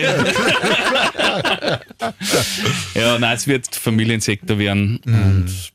[2.95, 4.97] ja, nein, es wird Familiensektor werden.
[5.05, 5.71] Und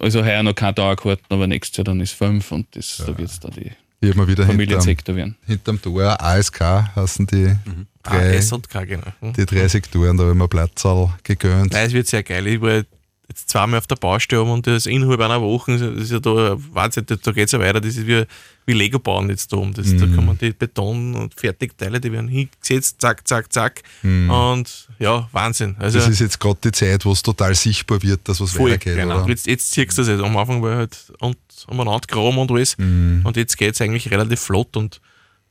[0.00, 3.30] also heuer noch keine Dauerkarten, aber nächstes Jahr dann ist fünf und das, da wird
[3.30, 5.36] es dann die Ich habe mir wieder hinterm, Familiensektor werden.
[5.46, 6.60] hinterm Tor ASK
[6.94, 7.54] heißen die,
[8.02, 9.06] drei, AS und K, genau.
[9.20, 9.32] Hm.
[9.32, 11.72] die drei Sektoren, da habe ich mir Platzal gegönnt.
[11.72, 12.46] Nein, es wird sehr geil.
[12.46, 12.82] Ich war
[13.28, 17.06] jetzt zweimal auf der Baustelle und das innerhalb einer Woche, das ist ja da Wahnsinn,
[17.06, 18.24] da geht es ja weiter, das ist wie,
[18.66, 19.72] wie Lego bauen jetzt da um.
[19.74, 23.82] Das, Da kann man die Beton- und Fertigteile, die werden hingesetzt, zack, zack, zack.
[24.02, 25.74] Und ja, Wahnsinn.
[25.78, 28.70] Also, Das ist jetzt gerade die Zeit, wo es total sichtbar wird, dass was Voll,
[28.72, 28.96] weitergeht.
[28.96, 29.22] genau.
[29.22, 29.30] Oder?
[29.30, 30.22] Jetzt, jetzt ziehst du das jetzt.
[30.22, 31.36] Am Anfang war halt und,
[31.68, 32.76] umeinander graben und alles.
[32.78, 33.22] Mhm.
[33.24, 35.00] Und jetzt geht es eigentlich relativ flott und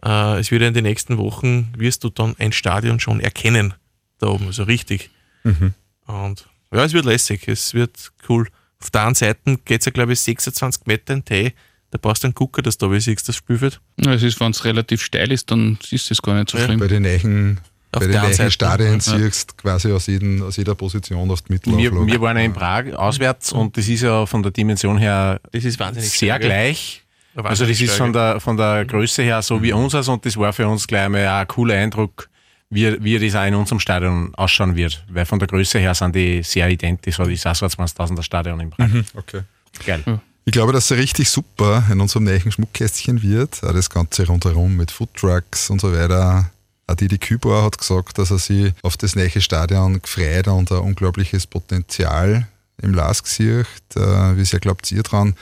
[0.03, 3.73] äh, es wird ja in den nächsten Wochen, wirst du dann ein Stadion schon erkennen.
[4.19, 5.09] Da oben, also richtig.
[5.43, 5.73] Mhm.
[6.07, 8.47] Und ja, es wird lässig, es wird cool.
[8.81, 11.53] Auf der einen Seite geht es ja, glaube ich, 26 Meter in Tee.
[11.91, 13.79] Da brauchst du einen Gucker, dass du da wie siehst, das Spielfeld.
[14.01, 16.65] Ja, es ist, wenn es relativ steil ist, dann ist es gar nicht so Ja.
[16.65, 16.79] schlimm.
[16.79, 17.59] Bei den neuen,
[17.95, 18.51] Auf bei den der neuen Seite.
[18.51, 18.99] Stadien Ja.
[18.99, 22.07] siehst quasi aus, jeden, aus jeder Position auf die Wir, Mittelauflage.
[22.11, 25.63] wir waren ja in Prag auswärts und das ist ja von der Dimension her Das
[25.65, 27.01] ist wahnsinnig sehr stark, gleich.
[27.35, 30.53] Also das ist von der, von der Größe her so wie unseres und das war
[30.53, 32.29] für uns gleich mal ein cooler Eindruck,
[32.69, 35.03] wie, wie das auch in unserem Stadion ausschauen wird.
[35.09, 37.71] Weil von der Größe her sind die sehr identisch, so das ist auch so ein
[37.71, 38.87] 20.000er Stadion in Prag.
[39.15, 39.41] Okay.
[39.85, 40.03] Geil.
[40.45, 43.63] Ich glaube, dass es richtig super in unserem neuen Schmuckkästchen wird.
[43.63, 46.49] Auch das Ganze rundherum mit Foodtrucks und so weiter.
[46.87, 50.79] Auch Didi Kübauer hat gesagt, dass er sich auf das neue Stadion gefreut und ein
[50.79, 52.47] unglaubliches Potenzial
[52.81, 53.65] im Lask sieht.
[53.95, 55.35] Äh, Wie sehr glaubt ihr dran,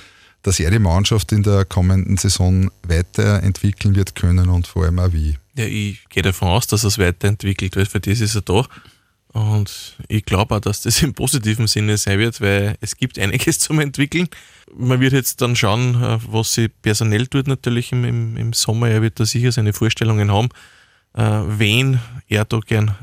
[0.43, 5.11] dass er die Mannschaft in der kommenden Saison weiterentwickeln wird können und vor allem auch
[5.11, 5.37] wie?
[5.55, 8.65] Ja, ich gehe davon aus, dass er es weiterentwickelt, weil für das ist er da.
[9.33, 13.59] Und ich glaube auch, dass das im positiven Sinne sein wird, weil es gibt einiges
[13.59, 14.27] zum Entwickeln.
[14.75, 18.89] Man wird jetzt dann schauen, äh, was sie personell tut natürlich im, im, Sommer.
[18.89, 20.49] Er wird da sicher seine Vorstellungen haben,
[21.13, 22.95] wen er da gern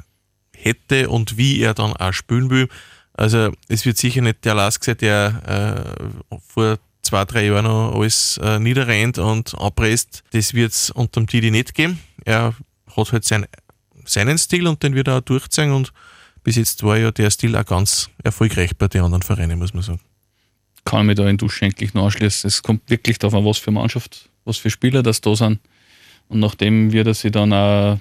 [0.57, 2.69] hätte und wie er dann auch spielen will.
[3.15, 5.95] Also es wird sicher nicht der Lask sein, der
[6.31, 10.23] äh, vor zwei, drei Jahren noch alles äh, niederrennt und abpresst.
[10.33, 11.99] Das wird es unterm Didi nicht geben.
[12.25, 12.55] Er
[12.97, 13.47] hat halt sein,
[14.05, 15.93] seinen Stil und den wird er auch durchziehen und
[16.43, 19.83] bis jetzt war ja der Stil auch ganz erfolgreich bei den anderen Vereinen, muss man
[19.83, 20.01] sagen.
[20.85, 22.49] Kann mich da in Duschen eigentlich noch anschließen.
[22.49, 25.61] Es kommt wirklich darauf an, was für Mannschaft, was für Spieler das da sind.
[26.31, 27.99] Und nachdem wird er sich dann auch,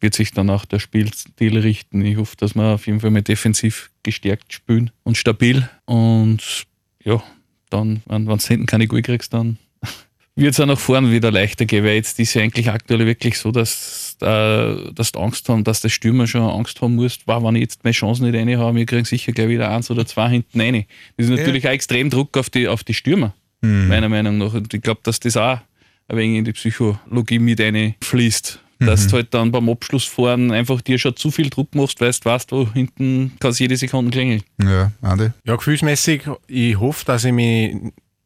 [0.00, 2.04] wird sich dann auch der Spielstil richten.
[2.04, 5.68] Ich hoffe, dass wir auf jeden Fall mal defensiv gestärkt spielen und stabil.
[5.84, 6.64] Und
[7.04, 7.22] ja,
[7.70, 9.58] dann, wenn du hinten keine Goal kriegst, dann
[10.34, 13.38] wird es auch nach vorne wieder leichter gehen, weil jetzt ist ja eigentlich aktuell wirklich
[13.38, 17.44] so, dass, äh, dass die Angst haben, dass der Stürmer schon Angst haben muss, wow,
[17.44, 20.04] wenn ich jetzt meine Chancen nicht rein habe, wir kriegen sicher gleich wieder eins oder
[20.04, 20.84] zwei hinten rein.
[21.16, 24.52] Das ist natürlich auch extrem Druck auf die, auf die Stürmer, meiner Meinung nach.
[24.52, 25.60] Und ich glaube, dass das auch
[26.08, 27.60] ein wenig in die Psychologie mit
[28.02, 28.60] fließt.
[28.80, 32.24] Dass du halt dann beim Abschlussfahren einfach dir schon zu viel Druck machst, weil du
[32.24, 34.42] weißt, wo hinten kannst jede Sekunde klingeln.
[34.60, 35.30] Ja, Andi?
[35.44, 37.76] Ja, gefühlsmäßig, ich hoffe, dass ich mich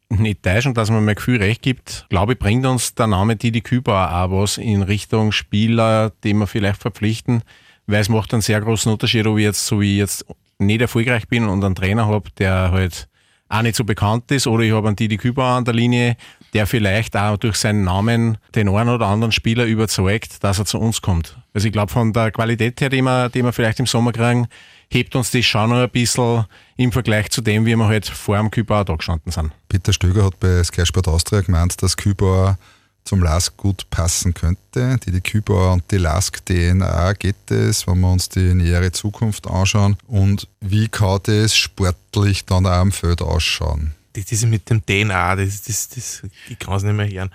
[0.09, 2.07] nicht täusche und dass man mein Gefühl recht gibt.
[2.09, 6.47] Glaube ich, bringt uns der Name Didi Kübauer auch was in Richtung Spieler, die wir
[6.47, 7.43] vielleicht verpflichten,
[7.87, 10.25] weil es macht einen sehr großen Unterschied, ob ich jetzt, so wie ich jetzt
[10.59, 13.09] nicht erfolgreich bin und einen Trainer habe, der halt
[13.49, 16.17] auch nicht so bekannt ist, oder ich habe einen Didi Kübauer an der Linie,
[16.57, 20.79] der vielleicht auch durch seinen Namen den einen oder anderen Spieler überzeugt, dass er zu
[20.79, 21.37] uns kommt.
[21.53, 24.49] Also ich glaube, von der Qualität her, die wir, die wir vielleicht im Sommer kriegen,
[24.91, 26.47] hebt uns das schon noch ein bisschen
[26.79, 29.53] im Vergleich zu dem, wie wir halt vor dem Kübauer da gestanden sind.
[29.69, 32.57] Peter Stöger hat bei Sky Sport Austria gemeint, dass Kübauer
[33.05, 34.97] zum Lask gut passen könnte.
[35.05, 39.47] Die, die Kübauer und die Lask DNA geht es, wenn wir uns die nähere Zukunft
[39.47, 39.99] anschauen.
[40.07, 43.96] Und wie kann das sportlich dann auch am Feld ausschauen?
[44.25, 47.31] Das mit dem DNA, das, das, das, ich kann es nicht mehr hören.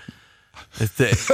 [0.78, 0.90] Das,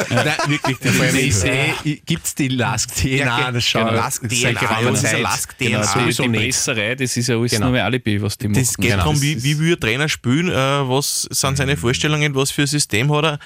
[0.10, 3.10] nein, wirklich, das ist, Gibt es die Lask-DNA?
[3.18, 3.86] Ja, das genau.
[3.88, 5.16] schaut Lask seit DNA, geraumer ja, das ist Zeit.
[5.16, 6.30] ein Lask Genau, sowieso die.
[6.38, 7.68] Presserei, das ist ja alles Genau.
[7.70, 8.62] nur ein Alibi, was die machen.
[8.62, 8.98] Das geht Genau.
[9.04, 12.68] darum, wie, wie will ein Trainer spielen, äh, was sind seine Vorstellungen, was für ein
[12.68, 13.40] System hat er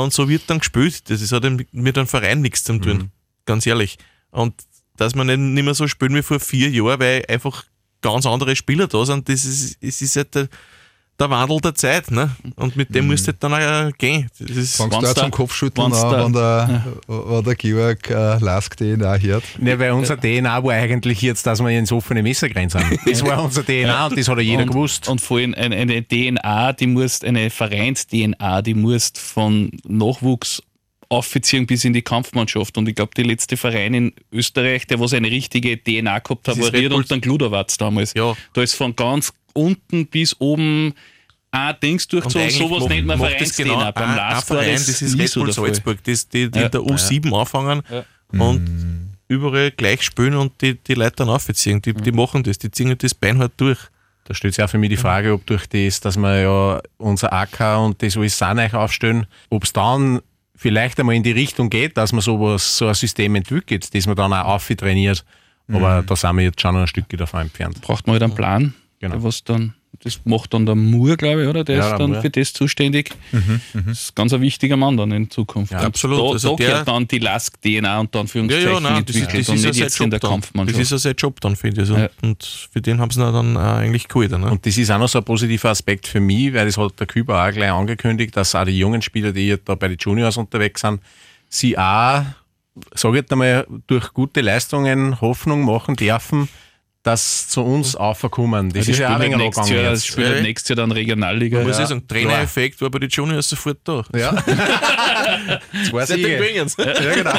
[0.00, 1.08] und so wird dann gespielt.
[1.10, 3.10] Das ist- hat mit einem Verein nichts zu tun,
[3.44, 3.98] ganz ehrlich.
[4.30, 4.54] Und
[4.96, 7.64] dass man nicht, nicht mehr so spielen wie vor vier Jahren, weil einfach
[8.00, 10.48] ganz andere Spieler da sind, das ist, es ist halt der,
[11.20, 12.10] der Wandel der Zeit.
[12.10, 12.30] Ne?
[12.56, 14.28] Und mit dem musst du halt dann auch gehen.
[14.38, 18.38] Das ist, Fangst du auch da- zum Kopfschütteln an, wenn der, wenn der Georg äh,
[18.38, 19.44] Lask DNA hört?
[19.58, 22.72] Ne, weil unser DNA war eigentlich jetzt, dass wir ins offene Messer sind.
[23.06, 25.08] Das war unser DNA und das hat ja jeder und, gewusst.
[25.08, 30.62] Und vor allem eine, eine DNA, die muss, eine Vereins-DNA, die muss von Nachwuchs
[31.10, 32.76] aufziehen bis in die Kampfmannschaft.
[32.76, 36.48] Und ich glaube, die letzte Verein in Österreich, der was eine richtige DNA gehabt hat,
[36.48, 36.98] Das ist war Red Bull.
[36.98, 38.12] und dann Gluderwatz damals.
[38.14, 38.34] Ja.
[38.52, 40.94] Da ist von ganz unten bis oben
[41.50, 43.62] ein Dings sowas macht- nicht mehr macht das Vereins-DNA.
[43.74, 45.52] genau Beim Last Verein, das, das ist Red so Bull.
[45.52, 46.66] Salzburg, das, die, die Ja.
[46.66, 47.82] in der U7 anfangen
[48.32, 51.80] und überall gleich spielen und die, die Leute dann aufziehen.
[51.82, 53.78] Die, die machen das, die ziehen das Bein halt durch.
[54.24, 57.32] Da stellt sich auch für mich die Frage, ob durch das, dass wir ja unser
[57.32, 60.20] AK und das alles auch neu aufstellen, ob es dann
[60.54, 64.16] vielleicht einmal in die Richtung geht, dass man sowas, so ein System entwickelt, das man
[64.16, 65.24] dann auch auftrainiert.
[65.72, 67.80] Aber da sind wir jetzt schon noch ein Stück davon entfernt.
[67.80, 69.22] Braucht man halt einen Plan, Genau.
[69.22, 71.62] was dann, das macht dann der Moore, glaube ich, oder?
[71.62, 72.22] Der Ja, ist dann Moore.
[72.22, 73.12] für das zuständig.
[73.74, 75.70] Das ist ganz ein wichtiger Mann dann in Zukunft.
[75.72, 76.18] Ja, Und absolut.
[76.18, 79.26] Da, Also da der- gehört dann die Lask-DNA und Ja, Anführungszeichen ja, nein, das, ist-
[79.32, 80.30] das und ist ja jetzt in der dann.
[80.30, 80.80] Das Kampfmannschaft.
[80.80, 81.88] ist ja sein Job dann, finde ich.
[81.90, 82.08] Also, Ja.
[82.22, 84.30] Und für den haben sie dann äh, eigentlich geholt.
[84.32, 84.50] Ne?
[84.50, 87.06] Und das ist auch noch so ein positiver Aspekt für mich, weil das hat der
[87.06, 90.36] Küber auch gleich angekündigt, dass auch die jungen Spieler, die jetzt da bei den Juniors
[90.36, 91.00] unterwegs sind,
[91.48, 92.24] sie auch,
[92.94, 96.48] sage ich jetzt einmal, durch gute Leistungen Hoffnung machen dürfen,
[97.08, 98.70] dass zu uns aufkommen.
[98.70, 100.06] Das die ist ja auch ein halt nächstes Jahr, jetzt.
[100.06, 100.42] spielen halt Ja.
[100.42, 101.62] nächstes Jahr dann Regionalliga.
[101.62, 101.82] muss Ja.
[101.84, 104.04] ich sagen, Trainereffekt war bei den Juniors sofort da.
[104.14, 104.36] Ja.
[105.88, 106.38] Zwei Siege.
[106.54, 107.32] Ja, genau.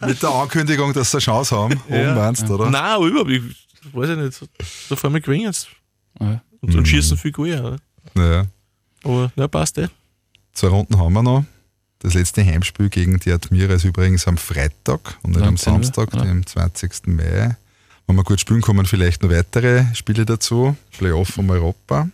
[0.06, 2.70] Mit der Ankündigung, dass sie eine Chance haben, oben meinst du, oder?
[2.70, 3.42] Nein, aber überhaupt, ich
[3.92, 4.40] weiß ich nicht.
[4.88, 5.68] Da fahren wir Grünions.
[6.20, 6.42] Ja.
[6.60, 7.76] Und, und schießen viel Goal.
[8.14, 8.46] Naja,
[9.04, 9.88] Aber ja, passt eh.
[10.52, 11.44] zwei Runden haben wir noch.
[12.00, 15.82] Das letzte Heimspiel gegen die Admira ist übrigens am Freitag und nicht am 19 Uhr,
[15.84, 16.22] Samstag, ja.
[16.24, 17.06] dem 20.
[17.06, 17.56] Mai.
[18.06, 20.76] Wenn wir gut spielen, kommen vielleicht noch weitere Spiele dazu.
[20.96, 22.08] Playoff um Europa.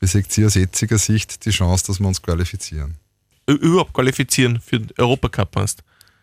[0.00, 2.96] Wie seht ihr aus jetziger Sicht die Chance, dass wir uns qualifizieren?
[3.46, 5.82] Überhaupt qualifizieren für den Europacup meinst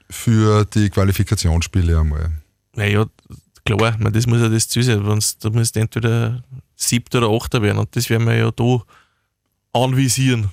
[0.09, 2.31] Für die Qualifikationsspiele einmal.
[2.75, 3.05] Naja,
[3.65, 5.05] klar, ich meine, das muss ja das Ziel sein.
[5.05, 6.43] Wenn's, da musst du entweder
[6.75, 8.81] siebter oder achter werden und das werden wir ja da
[9.73, 10.49] anvisieren.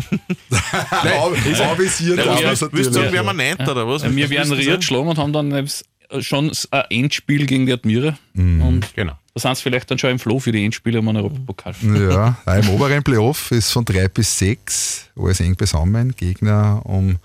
[0.00, 3.12] Wir's willst du natürlich, sagen, ja.
[3.12, 4.02] werden wir Neunter oder was?
[4.02, 4.82] Ja, wir werden Willst du Ried sagen?
[4.82, 5.84] schlagen und haben dann selbst
[6.20, 8.18] schon ein Endspiel gegen die Admira.
[8.34, 9.12] Und genau.
[9.34, 11.74] da sind sie vielleicht dann schon im Flow für die Endspiele um einen Europapokal.
[11.82, 16.14] Ja, im oberen Playoff ist von drei bis sechs alles eng beisammen.
[16.16, 17.18] Gegner um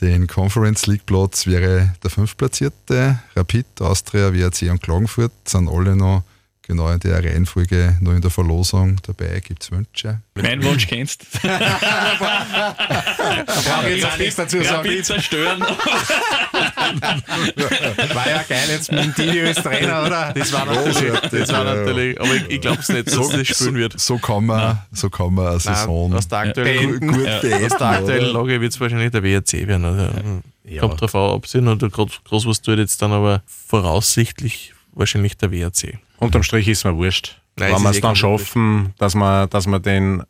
[0.00, 3.18] den Conference League Platz wäre der fünftplatzierte.
[3.36, 6.22] Rapid, Austria, WRC und Klagenfurt sind alle noch
[6.70, 9.40] genau in der Reihenfolge noch in der Verlosung dabei.
[9.40, 10.20] Gibt es Wünsche?
[10.34, 11.48] Mein Wunsch kennst du.
[14.18, 15.60] nichts dazu Rapid zerstören.
[18.14, 20.32] War ja geil jetzt mit dem Didi als Trainer, oder?
[20.34, 23.74] Das war natürlich, das war natürlich aber ich, ich glaube es nicht, dass das spielen
[23.74, 23.98] wird.
[24.00, 27.38] So kann man, so kann man eine Saison Nein, aus der aktuellen, gut, gut Ja.
[27.40, 27.64] beenden.
[27.72, 28.32] aus der aktuellen?
[28.32, 29.84] Lage wird es wahrscheinlich der WRC werden.
[29.84, 30.08] Also,
[30.64, 30.80] Ja.
[30.82, 35.36] Kommt drauf an, ob sie noch groß, groß was tut jetzt dann, aber voraussichtlich wahrscheinlich
[35.36, 35.98] der WRC.
[36.20, 37.40] Unterm Strich ist mir wurscht.
[37.56, 40.22] Nein, Wenn wir es eh dann schaffen, dass wir, dass wir den,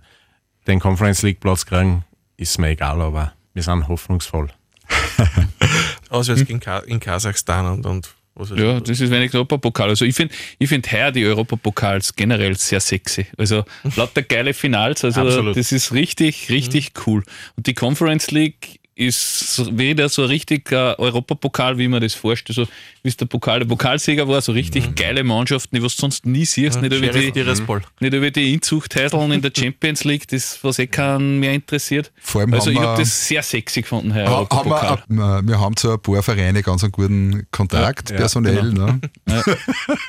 [0.66, 2.04] den Conference League Platz kriegen,
[2.36, 4.48] ist mir egal, aber wir sind hoffnungsvoll.
[6.08, 8.82] Auswärts gegen Ka in Kasachstan und, und was Ja, ich.
[8.84, 9.90] das ist wenig Europapokal.
[9.90, 13.26] Also ich finde ich find heuer die Europapokals generell sehr sexy.
[13.36, 13.64] Also
[13.96, 15.56] lauter geile Finals, also Absolut.
[15.56, 17.22] das ist richtig, richtig cool.
[17.56, 22.56] Und die Conference League ist wieder so richtig äh, Europapokal, wie man das vorstellt.
[22.56, 22.66] So
[23.02, 26.26] wie es der Pokal der Pokalsieger war, so richtig geile Mannschaften, die was du sonst
[26.26, 27.82] nie siehst, nicht, über die, Tiraspol.
[28.00, 32.12] nicht über die Inzuchtheiseln in der Champions League, das was eh keinen mehr interessiert.
[32.20, 34.88] Vor allem Also ich habe das sehr sexy gefunden, heuer Ha- Europapokal.
[34.90, 38.72] haben wir, äh, wir haben zu ein paar Vereine ganz einen guten Kontakt, Ja, personell.
[38.72, 39.00] Ne?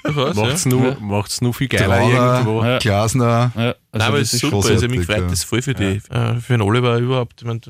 [0.04, 0.70] Was, Macht es ja?
[0.72, 2.63] nur, macht's nur viel geiler Trauner, irgendwo.
[2.63, 2.78] Ja.
[2.80, 4.56] Glasner, Ja, also Nein, aber das es ist super.
[4.58, 5.28] Also mich großartig, freut ja.
[5.28, 7.41] das voll für die, äh, für den Oliver überhaupt.
[7.41, 7.62] Ich meine,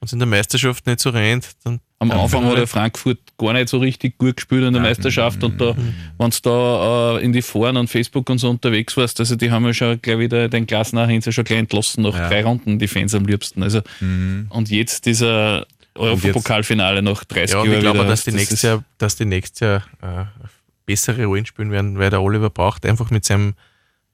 [0.00, 3.52] wenn es in der Meisterschaft nicht so rennt, dann Am Anfang hat der Frankfurt gar
[3.52, 5.76] nicht so richtig gut gespielt in der Meisterschaft und da,
[6.16, 9.50] wenn du da äh, in die Foren und Facebook und so unterwegs warst, also die
[9.50, 12.28] haben ja schon gleich wieder den Glas nachher schon gleich entlassen nach Ja.
[12.30, 13.62] drei Runden, die Fans am liebsten.
[13.62, 17.76] Also, Und jetzt dieser Europapokalfinale nach 30 Ja, und Jahren.
[17.76, 20.24] ich glaube, wieder, dass die, das nächstes Jahr, dass die nächstes Jahr äh,
[20.86, 23.54] bessere Rollen spielen werden, weil der Oliver braucht einfach mit seinem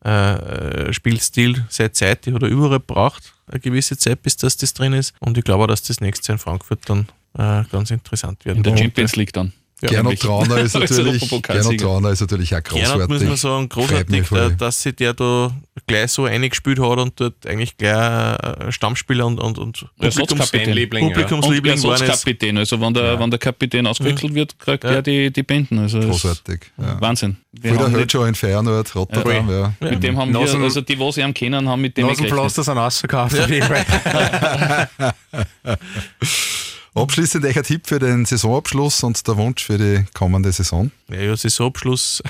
[0.05, 4.75] äh, Spielstil seine Zeit, die hat er überall braucht, eine gewisse Zeit, bis das, das
[4.75, 5.15] drin ist.
[5.21, 8.63] Und ich glaube, dass das nächstes Jahr in Frankfurt dann äh, ganz interessant werden in
[8.63, 8.81] der wird.
[8.81, 9.53] Champions League dann.
[9.83, 10.19] Ja, Gernot.
[10.21, 11.29] Trauner ist Als natürlich.
[11.43, 13.09] Gernot Trauner ist natürlich auch Gernot großartig.
[13.09, 15.55] muss man sagen, großartig, da, dass sich der da
[15.87, 20.73] gleich so eingespielt hat und dort eigentlich gleich äh, Stammspieler und, und, und Ersatzkapitän.
[20.73, 21.09] Liebling, ja.
[21.09, 22.01] Und Publikumsliebling waren ist.
[22.01, 22.57] Ersatzkapitän.
[22.57, 24.93] Also wenn der, wenn der Kapitän ausgewechselt wird, kriegt Ja.
[24.93, 25.79] er die, die Bänden.
[25.79, 26.61] Also Großartig.
[26.79, 26.99] Ja.
[27.03, 27.37] Wahnsinn.
[27.53, 29.51] Wir Voll der haben Held mit, schon in Feyenoord, Rotterdam.
[29.51, 29.75] Ja.
[29.81, 32.07] mit dem haben wir, also die, was sie am kennen, haben mit dem.
[32.07, 33.37] Nasenpflaster sind ausverkauft.
[33.37, 34.89] Fall.
[36.97, 40.91] Abschließend euch ein Tipp für den Saisonabschluss und der Wunsch für die kommende Saison.
[41.11, 42.23] ja, ja, Saisonabschluss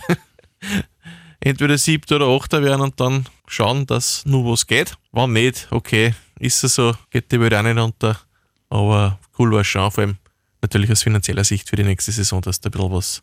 [1.40, 4.96] entweder siebter oder achter werden und dann schauen, dass nur was geht.
[5.12, 8.18] Wenn nicht, okay, ist es so, geht die Welt auch nicht unter.
[8.68, 10.16] Aber cool war es schon, vor allem
[10.60, 13.22] natürlich aus finanzieller Sicht für die nächste Saison, dass du ein bisschen was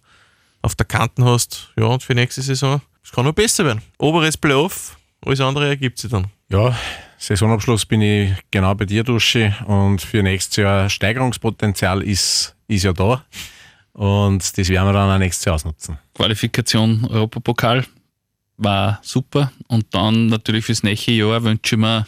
[0.61, 1.73] auf der Kanten hast.
[1.75, 3.81] Ja, und für die nächste Saison, es kann nur besser werden.
[3.97, 6.27] Oberes Playoff, alles andere ergibt sich dann.
[6.47, 6.73] Ja,
[7.17, 9.53] Saisonabschluss bin ich genau bei dir, Duschi.
[9.65, 13.23] Und für nächstes Jahr Steigerungspotenzial ist, ist ja da.
[13.93, 15.97] Und das werden wir dann auch nächstes Jahr ausnutzen.
[16.15, 17.85] Qualifikation Europapokal.
[18.57, 19.51] war super.
[19.67, 22.05] Und dann natürlich fürs nächste Jahr wünsche ich mir,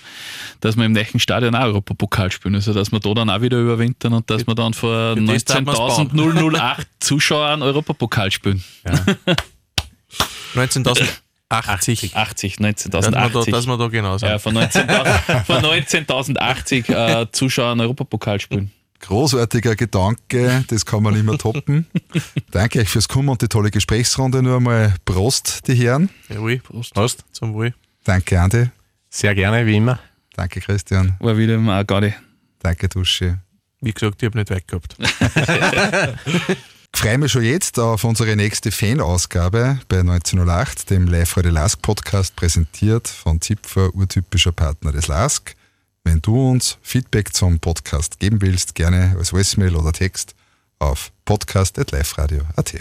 [0.61, 2.55] dass wir im nächsten Stadion auch Europapokal spielen.
[2.55, 5.61] Also dass wir da dann auch wieder überwintern und dass wir dann vor das darf
[5.61, 8.63] man's 19.008 Zuschauern Europapokal spielen.
[10.55, 11.07] 19.080.
[11.49, 12.43] 80, Dass
[13.05, 13.51] wir, da, 19.080.
[13.51, 14.29] dass wir da genau sind.
[14.29, 18.71] Ja, von 19.000 von 19.080 äh, Zuschauern Europapokal spielen.
[18.99, 21.85] Großartiger Gedanke, das kann man nicht mehr toppen.
[22.51, 24.41] Danke euch fürs Kommen und die tolle Gesprächsrunde.
[24.41, 26.09] Nur einmal Prost, die Herren.
[26.29, 26.57] Jawohl.
[26.57, 26.93] Prost.
[26.93, 27.25] Prost.
[27.31, 27.73] Zum Wohl.
[28.03, 28.69] Danke, Andi.
[29.09, 29.99] Sehr gerne, wie immer.
[30.35, 31.15] Danke, Christian.
[31.19, 32.13] War wieder mal Gaudi.
[32.59, 33.39] Danke, Dusche.
[33.81, 34.95] Wie gesagt, ich habe nicht weit gehabt.
[36.95, 41.81] Ich freue mich schon jetzt auf unsere nächste Fan-Ausgabe bei 1908, dem live radio Lask
[41.81, 45.55] Podcast, präsentiert von Zipfer, urtypischer Partner des Lask.
[46.05, 50.35] Wenn du uns Feedback zum Podcast geben willst, gerne als Voicemail oder Text
[50.79, 52.75] auf podcast.liferadio.at.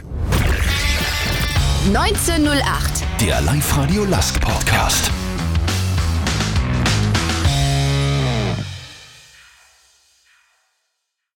[1.88, 3.20] 1908.
[3.20, 5.10] Der Live-Radio Lask Podcast.